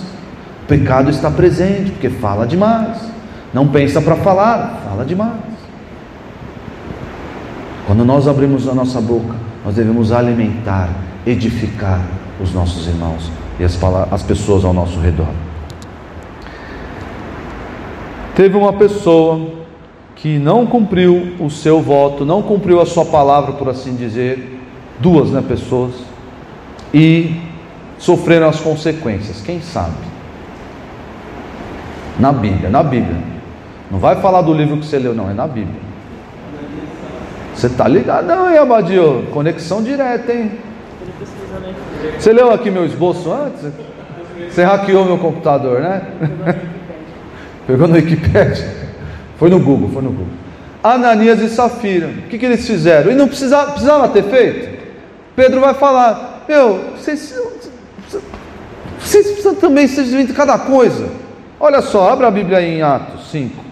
[0.63, 3.13] O pecado está presente porque fala demais.
[3.55, 5.31] Não pensa para falar, fala demais.
[7.87, 9.33] Quando nós abrimos a nossa boca,
[9.63, 10.89] nós devemos alimentar,
[11.25, 12.01] edificar
[12.37, 13.79] os nossos irmãos e as,
[14.11, 15.29] as pessoas ao nosso redor.
[18.35, 19.39] Teve uma pessoa
[20.17, 24.59] que não cumpriu o seu voto, não cumpriu a sua palavra, por assim dizer,
[24.99, 25.93] duas né, pessoas,
[26.93, 27.39] e
[27.97, 29.41] sofreram as consequências.
[29.41, 29.95] Quem sabe?
[32.19, 33.34] Na Bíblia, na Bíblia.
[33.95, 35.79] Não vai falar do livro que você leu, não, é na Bíblia.
[37.55, 39.23] Você tá ligado, não, hein, Abadio?
[39.31, 40.51] Conexão direta, hein?
[42.19, 43.71] Você leu aqui meu esboço antes?
[44.51, 46.01] Você hackeou meu computador, né?
[47.65, 48.69] Pegou no Wikipedia?
[49.37, 50.33] Foi no Google, foi no Google.
[50.83, 53.09] Ananias e Safira, o que, que eles fizeram?
[53.09, 54.77] E não precisava, precisava ter feito?
[55.37, 57.33] Pedro vai falar: Meu, vocês,
[58.99, 61.07] vocês precisam também ser de cada coisa.
[61.57, 63.64] Olha só, abra a Bíblia aí em Atos 5.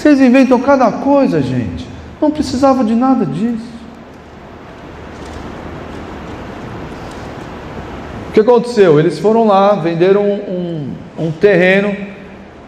[0.00, 1.86] Vocês inventam cada coisa, gente.
[2.22, 3.68] Não precisava de nada disso.
[8.26, 8.98] O que aconteceu?
[8.98, 11.94] Eles foram lá, venderam um, um, um terreno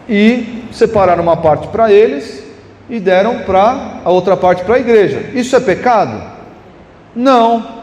[0.07, 2.43] e separaram uma parte para eles
[2.87, 5.31] e deram para a outra parte para a igreja.
[5.33, 6.21] Isso é pecado?
[7.15, 7.81] Não.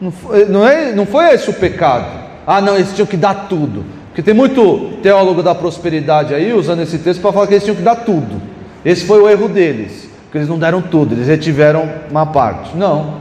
[0.00, 2.20] Não foi, não, é, não foi esse o pecado.
[2.44, 3.84] Ah, não, eles tinham que dar tudo.
[4.08, 7.76] Porque tem muito teólogo da prosperidade aí usando esse texto para falar que eles tinham
[7.76, 8.50] que dar tudo.
[8.84, 12.76] Esse foi o erro deles, porque eles não deram tudo, eles retiveram uma parte.
[12.76, 13.20] Não,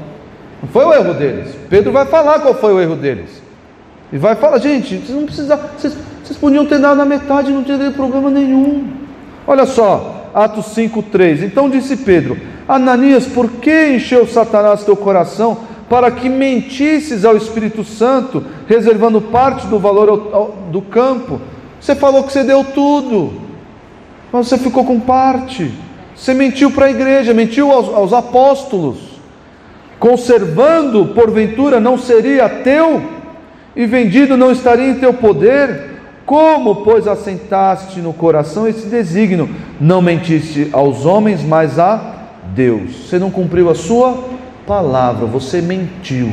[0.62, 1.56] não foi o erro deles.
[1.70, 3.42] Pedro vai falar qual foi o erro deles.
[4.12, 7.64] E vai falar, gente, vocês não precisavam, vocês, vocês podiam ter dado na metade, não
[7.64, 8.88] teria problema nenhum.
[9.48, 11.44] Olha só, Atos 5,3.
[11.44, 12.38] Então disse Pedro:
[12.68, 15.60] Ananias, por que encheu Satanás teu coração
[15.90, 21.40] para que mentisses ao Espírito Santo, reservando parte do valor ao, ao, do campo?
[21.80, 23.34] Você falou que você deu tudo,
[24.32, 25.72] mas você ficou com parte.
[26.16, 28.98] Você mentiu para a igreja, mentiu aos, aos apóstolos.
[30.00, 33.22] Conservando, porventura, não seria teu?
[33.76, 35.90] e vendido não estaria em teu poder?
[36.26, 39.50] Como, pois, assentaste no coração esse desígnio?
[39.80, 43.08] Não mentiste aos homens, mas a Deus.
[43.08, 44.30] Você não cumpriu a sua
[44.66, 46.32] palavra, você mentiu.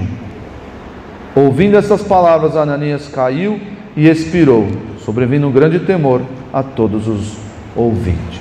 [1.34, 3.60] Ouvindo essas palavras, Ananias caiu
[3.96, 4.66] e expirou,
[5.04, 6.22] sobrevindo um grande temor
[6.52, 7.47] a todos os
[7.78, 8.40] ouvintes.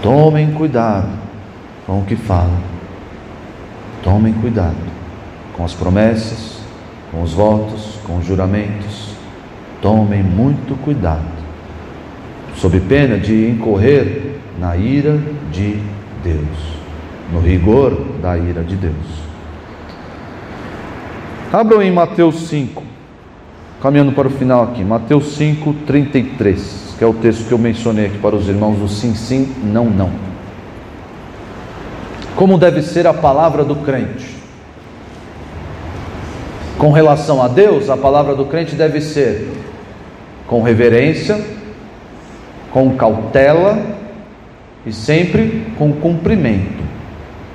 [0.00, 1.10] Tomem cuidado
[1.86, 2.58] com o que falam,
[4.02, 4.74] tomem cuidado
[5.54, 6.60] com as promessas,
[7.10, 9.12] com os votos, com os juramentos.
[9.82, 11.26] Tomem muito cuidado,
[12.56, 15.18] sob pena de incorrer na ira
[15.50, 15.82] de
[16.22, 16.76] Deus,
[17.32, 17.92] no rigor
[18.22, 18.94] da ira de Deus.
[21.52, 22.91] Abram em Mateus 5,
[23.82, 28.06] caminhando para o final aqui, Mateus 5, 33, que é o texto que eu mencionei
[28.06, 30.08] aqui para os irmãos, o sim, sim, não, não.
[32.36, 34.36] Como deve ser a palavra do crente?
[36.78, 39.50] Com relação a Deus, a palavra do crente deve ser
[40.46, 41.44] com reverência,
[42.70, 43.84] com cautela
[44.86, 46.82] e sempre com cumprimento.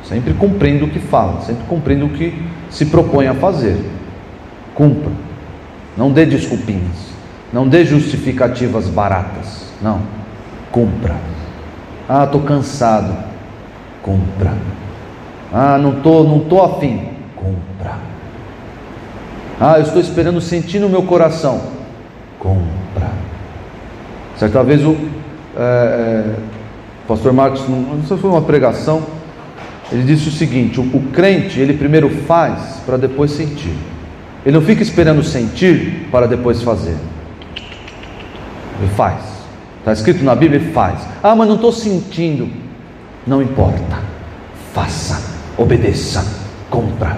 [0.03, 2.33] Sempre cumprindo o que fala, sempre cumprindo o que
[2.69, 3.77] se propõe a fazer.
[4.75, 5.26] Cumpra.
[5.97, 7.07] Não dê desculpinhas.
[7.51, 9.63] Não dê justificativas baratas.
[9.81, 10.01] Não.
[10.71, 11.15] Cumpra.
[12.07, 13.15] Ah, estou cansado.
[14.03, 14.53] Cumpra.
[15.51, 17.09] Ah, não estou não tô afim.
[17.35, 17.95] Cumpra.
[19.59, 21.61] Ah, eu estou esperando sentir no meu coração.
[22.39, 23.09] Compra.
[24.37, 24.95] Certa vez o
[25.57, 26.35] é, é,
[27.07, 29.01] pastor Marcos, não sei se foi uma pregação,
[29.91, 33.75] ele disse o seguinte: o, o crente, ele primeiro faz para depois sentir.
[34.47, 36.95] Ele não fica esperando sentir para depois fazer.
[38.79, 39.21] Ele faz.
[39.79, 41.01] Está escrito na Bíblia, ele faz.
[41.21, 42.47] Ah, mas não estou sentindo.
[43.27, 43.99] Não importa.
[44.73, 45.21] Faça,
[45.57, 46.25] obedeça,
[46.69, 47.17] compra.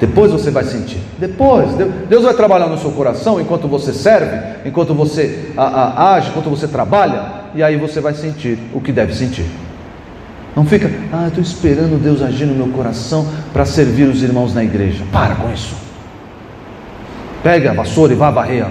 [0.00, 1.02] Depois você vai sentir.
[1.18, 1.72] Depois,
[2.08, 6.48] Deus vai trabalhar no seu coração enquanto você serve, enquanto você a, a, age, enquanto
[6.48, 9.44] você trabalha, e aí você vai sentir o que deve sentir.
[10.56, 14.64] Não fica, ah, estou esperando Deus agir no meu coração para servir os irmãos na
[14.64, 15.04] igreja.
[15.12, 15.84] Para com isso.
[17.46, 18.66] Pegue a vassoura e vá varrer.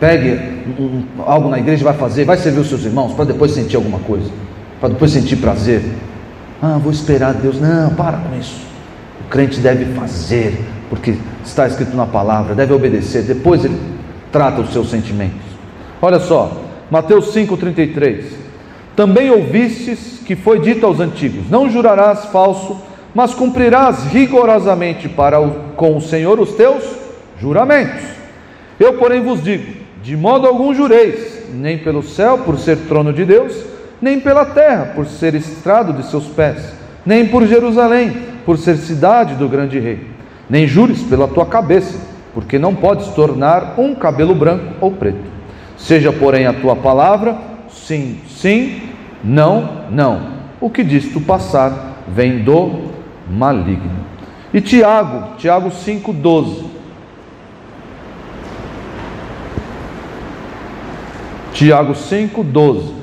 [0.00, 0.30] Pegue
[0.78, 3.76] um, algo na igreja e vai fazer, vai servir os seus irmãos para depois sentir
[3.76, 4.30] alguma coisa,
[4.80, 5.84] para depois sentir prazer.
[6.62, 7.60] Ah, vou esperar Deus.
[7.60, 8.70] Não, para com isso
[9.28, 10.58] crente deve fazer,
[10.88, 13.78] porque está escrito na palavra, deve obedecer, depois ele
[14.32, 15.42] trata os seus sentimentos.
[16.00, 18.24] Olha só, Mateus 5,33:
[18.96, 22.80] Também ouvistes que foi dito aos antigos: Não jurarás falso,
[23.14, 26.99] mas cumprirás rigorosamente para o, com o Senhor os teus
[27.40, 28.04] juramentos.
[28.78, 29.72] Eu, porém, vos digo:
[30.02, 33.64] de modo algum jureis, nem pelo céu, por ser trono de Deus,
[34.00, 36.72] nem pela terra, por ser estrado de seus pés,
[37.04, 40.06] nem por Jerusalém por ser cidade do grande rei,
[40.48, 41.98] nem jures pela tua cabeça,
[42.34, 45.22] porque não podes tornar um cabelo branco ou preto.
[45.76, 47.36] Seja, porém, a tua palavra
[47.68, 48.82] sim, sim,
[49.22, 50.40] não, não.
[50.60, 52.90] O que disto passar vem do
[53.30, 54.00] maligno.
[54.52, 56.64] E Tiago, Tiago 5,12.
[61.60, 62.94] Tiago 5, 12.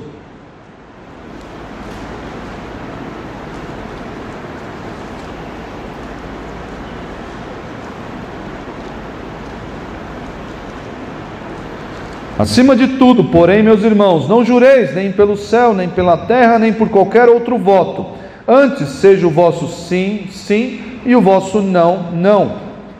[12.36, 16.72] Acima de tudo, porém, meus irmãos, não jureis nem pelo céu, nem pela terra, nem
[16.72, 18.06] por qualquer outro voto.
[18.48, 22.56] Antes seja o vosso sim, sim, e o vosso não, não,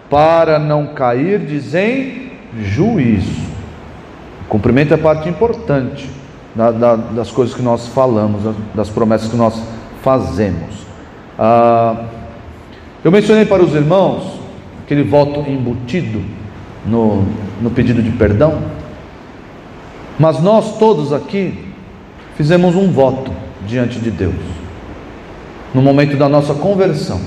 [0.09, 2.31] para não cair em
[2.63, 3.48] juízo.
[4.49, 6.09] Cumprimento é parte importante
[6.55, 9.61] da, da, das coisas que nós falamos, das promessas que nós
[10.03, 10.87] fazemos.
[11.39, 12.05] Ah,
[13.05, 14.41] eu mencionei para os irmãos
[14.85, 16.23] aquele voto embutido
[16.87, 17.25] no,
[17.61, 18.63] no pedido de perdão.
[20.19, 21.67] Mas nós todos aqui
[22.37, 23.31] fizemos um voto
[23.67, 24.35] diante de Deus,
[25.75, 27.21] no momento da nossa conversão.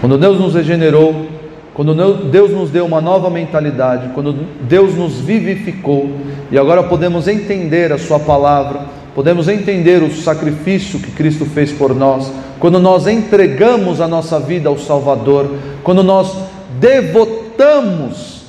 [0.00, 1.26] Quando Deus nos regenerou,
[1.74, 1.94] quando
[2.28, 6.10] Deus nos deu uma nova mentalidade, quando Deus nos vivificou
[6.50, 8.80] e agora podemos entender a Sua palavra,
[9.14, 14.68] podemos entender o sacrifício que Cristo fez por nós, quando nós entregamos a nossa vida
[14.68, 15.50] ao Salvador,
[15.82, 16.36] quando nós
[16.78, 18.42] devotamos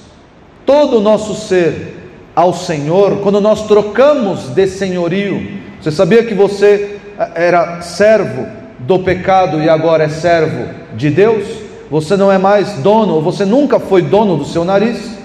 [0.65, 1.97] todo o nosso ser
[2.35, 8.47] ao Senhor, quando nós trocamos de senhorio, você sabia que você eh, era servo
[8.79, 11.62] do pecado e agora é servo de Deus?
[11.93, 15.15] Você não é mais dono, você nunca foi dono do seu nariz?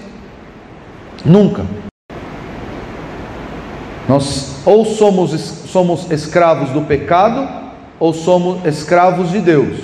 [1.25, 1.65] Nunca.
[4.07, 7.49] Nós ou somos, somos escravos do pecado,
[7.99, 9.79] ou somos escravos de Deus.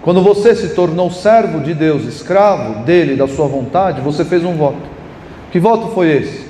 [0.00, 4.54] Quando você se tornou servo de Deus, escravo dele, da sua vontade, você fez um
[4.54, 4.80] voto.
[5.52, 6.46] Que voto foi esse?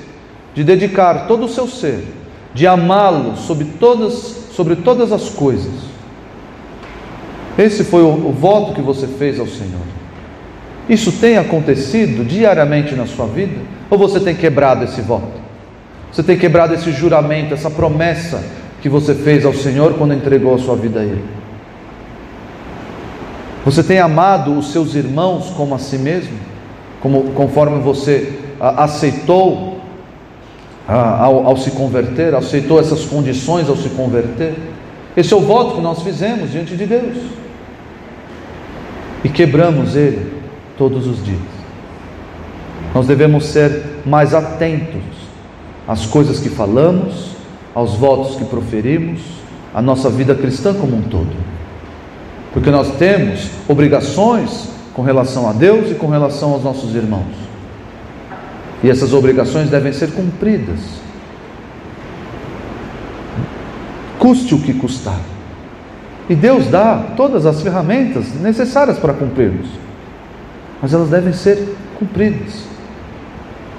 [0.55, 2.07] De dedicar todo o seu ser,
[2.53, 4.13] de amá-lo sobre todas,
[4.55, 5.90] sobre todas as coisas.
[7.57, 9.81] Esse foi o, o voto que você fez ao Senhor.
[10.89, 13.59] Isso tem acontecido diariamente na sua vida?
[13.89, 15.39] Ou você tem quebrado esse voto?
[16.11, 18.43] Você tem quebrado esse juramento, essa promessa
[18.81, 21.23] que você fez ao Senhor quando entregou a sua vida a Ele?
[23.63, 26.37] Você tem amado os seus irmãos como a si mesmo?
[26.99, 29.79] Como, conforme você aceitou
[30.87, 34.55] ao, ao se converter, aceitou essas condições ao se converter.
[35.15, 37.17] Esse é o voto que nós fizemos diante de Deus.
[39.23, 40.31] E quebramos ele
[40.77, 41.39] todos os dias.
[42.93, 45.01] Nós devemos ser mais atentos
[45.87, 47.31] às coisas que falamos,
[47.73, 49.21] aos votos que proferimos,
[49.73, 51.31] à nossa vida cristã como um todo.
[52.53, 57.51] Porque nós temos obrigações com relação a Deus e com relação aos nossos irmãos.
[58.83, 60.79] E essas obrigações devem ser cumpridas.
[64.21, 65.19] Custe o que custar.
[66.29, 69.65] E Deus dá todas as ferramentas necessárias para cumprirmos.
[70.79, 72.65] Mas elas devem ser cumpridas.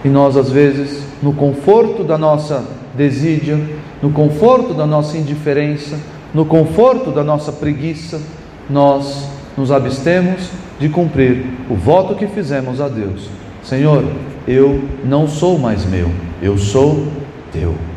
[0.05, 3.57] E nós, às vezes, no conforto da nossa desídia,
[4.03, 5.97] no conforto da nossa indiferença,
[6.34, 8.20] no conforto da nossa preguiça,
[8.68, 13.28] nós nos abstemos de cumprir o voto que fizemos a Deus.
[13.62, 14.05] Senhor,
[14.49, 16.11] eu não sou mais meu,
[16.43, 17.07] eu sou
[17.53, 17.91] teu.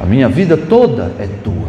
[0.00, 1.68] A minha vida toda é tua.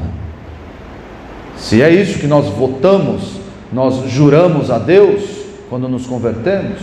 [1.56, 3.40] Se é isso que nós votamos,
[3.72, 5.24] nós juramos a Deus
[5.70, 6.80] quando nos convertemos,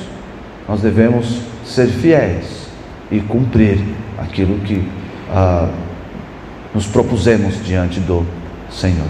[0.68, 2.68] nós devemos ser fiéis
[3.10, 3.78] e cumprir
[4.18, 4.86] aquilo que
[5.30, 5.68] ah,
[6.74, 8.26] nos propusemos diante do
[8.70, 9.06] Senhor.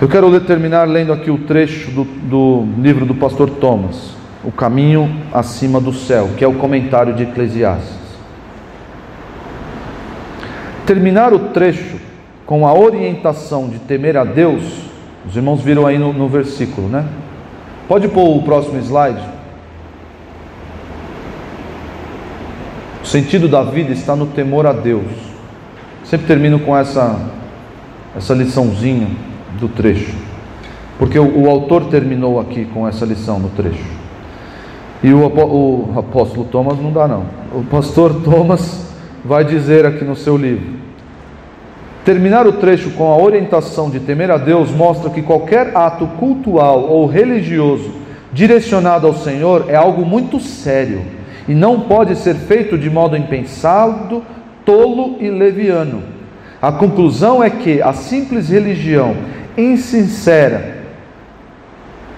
[0.00, 4.12] Eu quero terminar lendo aqui o trecho do, do livro do pastor Thomas
[4.44, 8.01] o caminho acima do céu, que é o comentário de Eclesiastes.
[10.86, 11.96] Terminar o trecho
[12.44, 14.62] com a orientação de temer a Deus,
[15.26, 17.06] os irmãos viram aí no, no versículo, né?
[17.86, 19.22] Pode pôr o próximo slide.
[23.02, 25.06] O sentido da vida está no temor a Deus.
[26.04, 27.18] Sempre termino com essa,
[28.16, 29.08] essa liçãozinha
[29.58, 30.14] do trecho,
[30.98, 33.84] porque o, o autor terminou aqui com essa lição no trecho.
[35.02, 37.24] E o, o apóstolo Thomas não dá, não.
[37.52, 38.91] O pastor Thomas
[39.24, 40.82] vai dizer aqui no seu livro.
[42.04, 46.88] Terminar o trecho com a orientação de temer a Deus mostra que qualquer ato cultual
[46.88, 47.92] ou religioso
[48.32, 51.02] direcionado ao Senhor é algo muito sério
[51.46, 54.24] e não pode ser feito de modo impensado,
[54.64, 56.02] tolo e leviano.
[56.60, 59.16] A conclusão é que a simples religião
[59.56, 60.82] insincera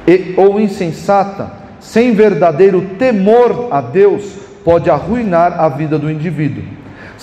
[0.06, 6.64] e, ou insensata sem verdadeiro temor a Deus, pode arruinar a vida do indivíduo.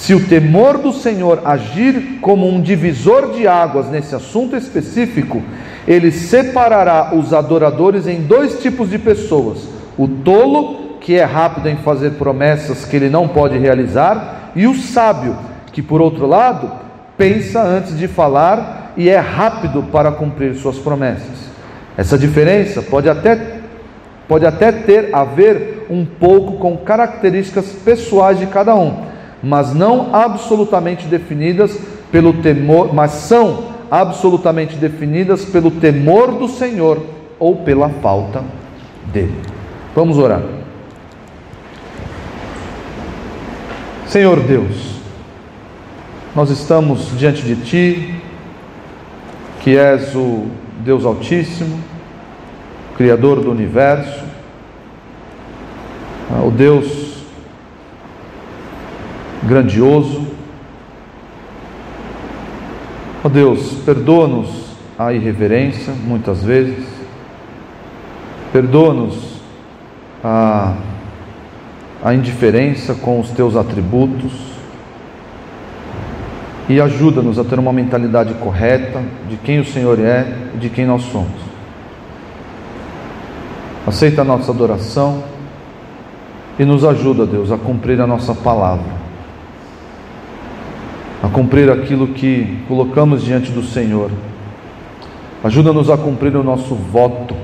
[0.01, 5.43] Se o temor do Senhor agir como um divisor de águas nesse assunto específico,
[5.87, 9.59] ele separará os adoradores em dois tipos de pessoas:
[9.95, 14.73] o tolo que é rápido em fazer promessas que ele não pode realizar, e o
[14.73, 15.37] sábio,
[15.71, 16.71] que por outro lado,
[17.15, 21.51] pensa antes de falar e é rápido para cumprir suas promessas.
[21.95, 23.59] Essa diferença pode até,
[24.27, 29.10] pode até ter a ver um pouco com características pessoais de cada um,
[29.43, 31.77] mas não absolutamente definidas
[32.11, 37.01] pelo temor, mas são absolutamente definidas pelo temor do Senhor
[37.39, 38.43] ou pela falta
[39.11, 39.35] dele.
[39.95, 40.41] Vamos orar.
[44.07, 44.99] Senhor Deus,
[46.35, 48.21] nós estamos diante de Ti,
[49.61, 50.47] que és o
[50.79, 51.79] Deus Altíssimo,
[52.97, 54.23] Criador do universo,
[56.45, 57.00] o Deus
[59.43, 60.27] grandioso.
[63.23, 66.85] Ó Deus, perdoa-nos a irreverência, muitas vezes,
[68.51, 69.41] perdoa-nos
[70.23, 70.75] a,
[72.03, 74.51] a indiferença com os teus atributos
[76.69, 80.25] e ajuda-nos a ter uma mentalidade correta de quem o Senhor é
[80.55, 81.51] e de quem nós somos.
[83.85, 85.23] Aceita a nossa adoração
[86.59, 89.00] e nos ajuda, Deus, a cumprir a nossa palavra,
[91.21, 94.11] a cumprir aquilo que colocamos diante do Senhor.
[95.43, 97.35] Ajuda-nos a cumprir o nosso voto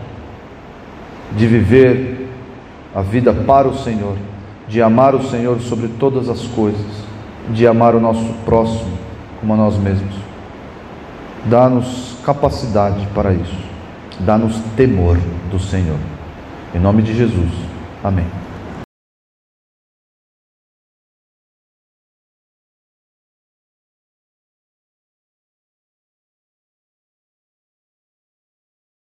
[1.36, 2.30] de viver
[2.96, 4.16] a vida para o Senhor,
[4.68, 6.86] de amar o Senhor sobre todas as coisas,
[7.50, 8.98] de amar o nosso próximo
[9.40, 10.16] como a nós mesmos.
[11.46, 13.58] Dá-nos capacidade para isso,
[14.20, 15.18] dá-nos temor
[15.52, 16.00] do Senhor.
[16.74, 17.52] Em nome de Jesus.
[18.04, 18.47] Amém.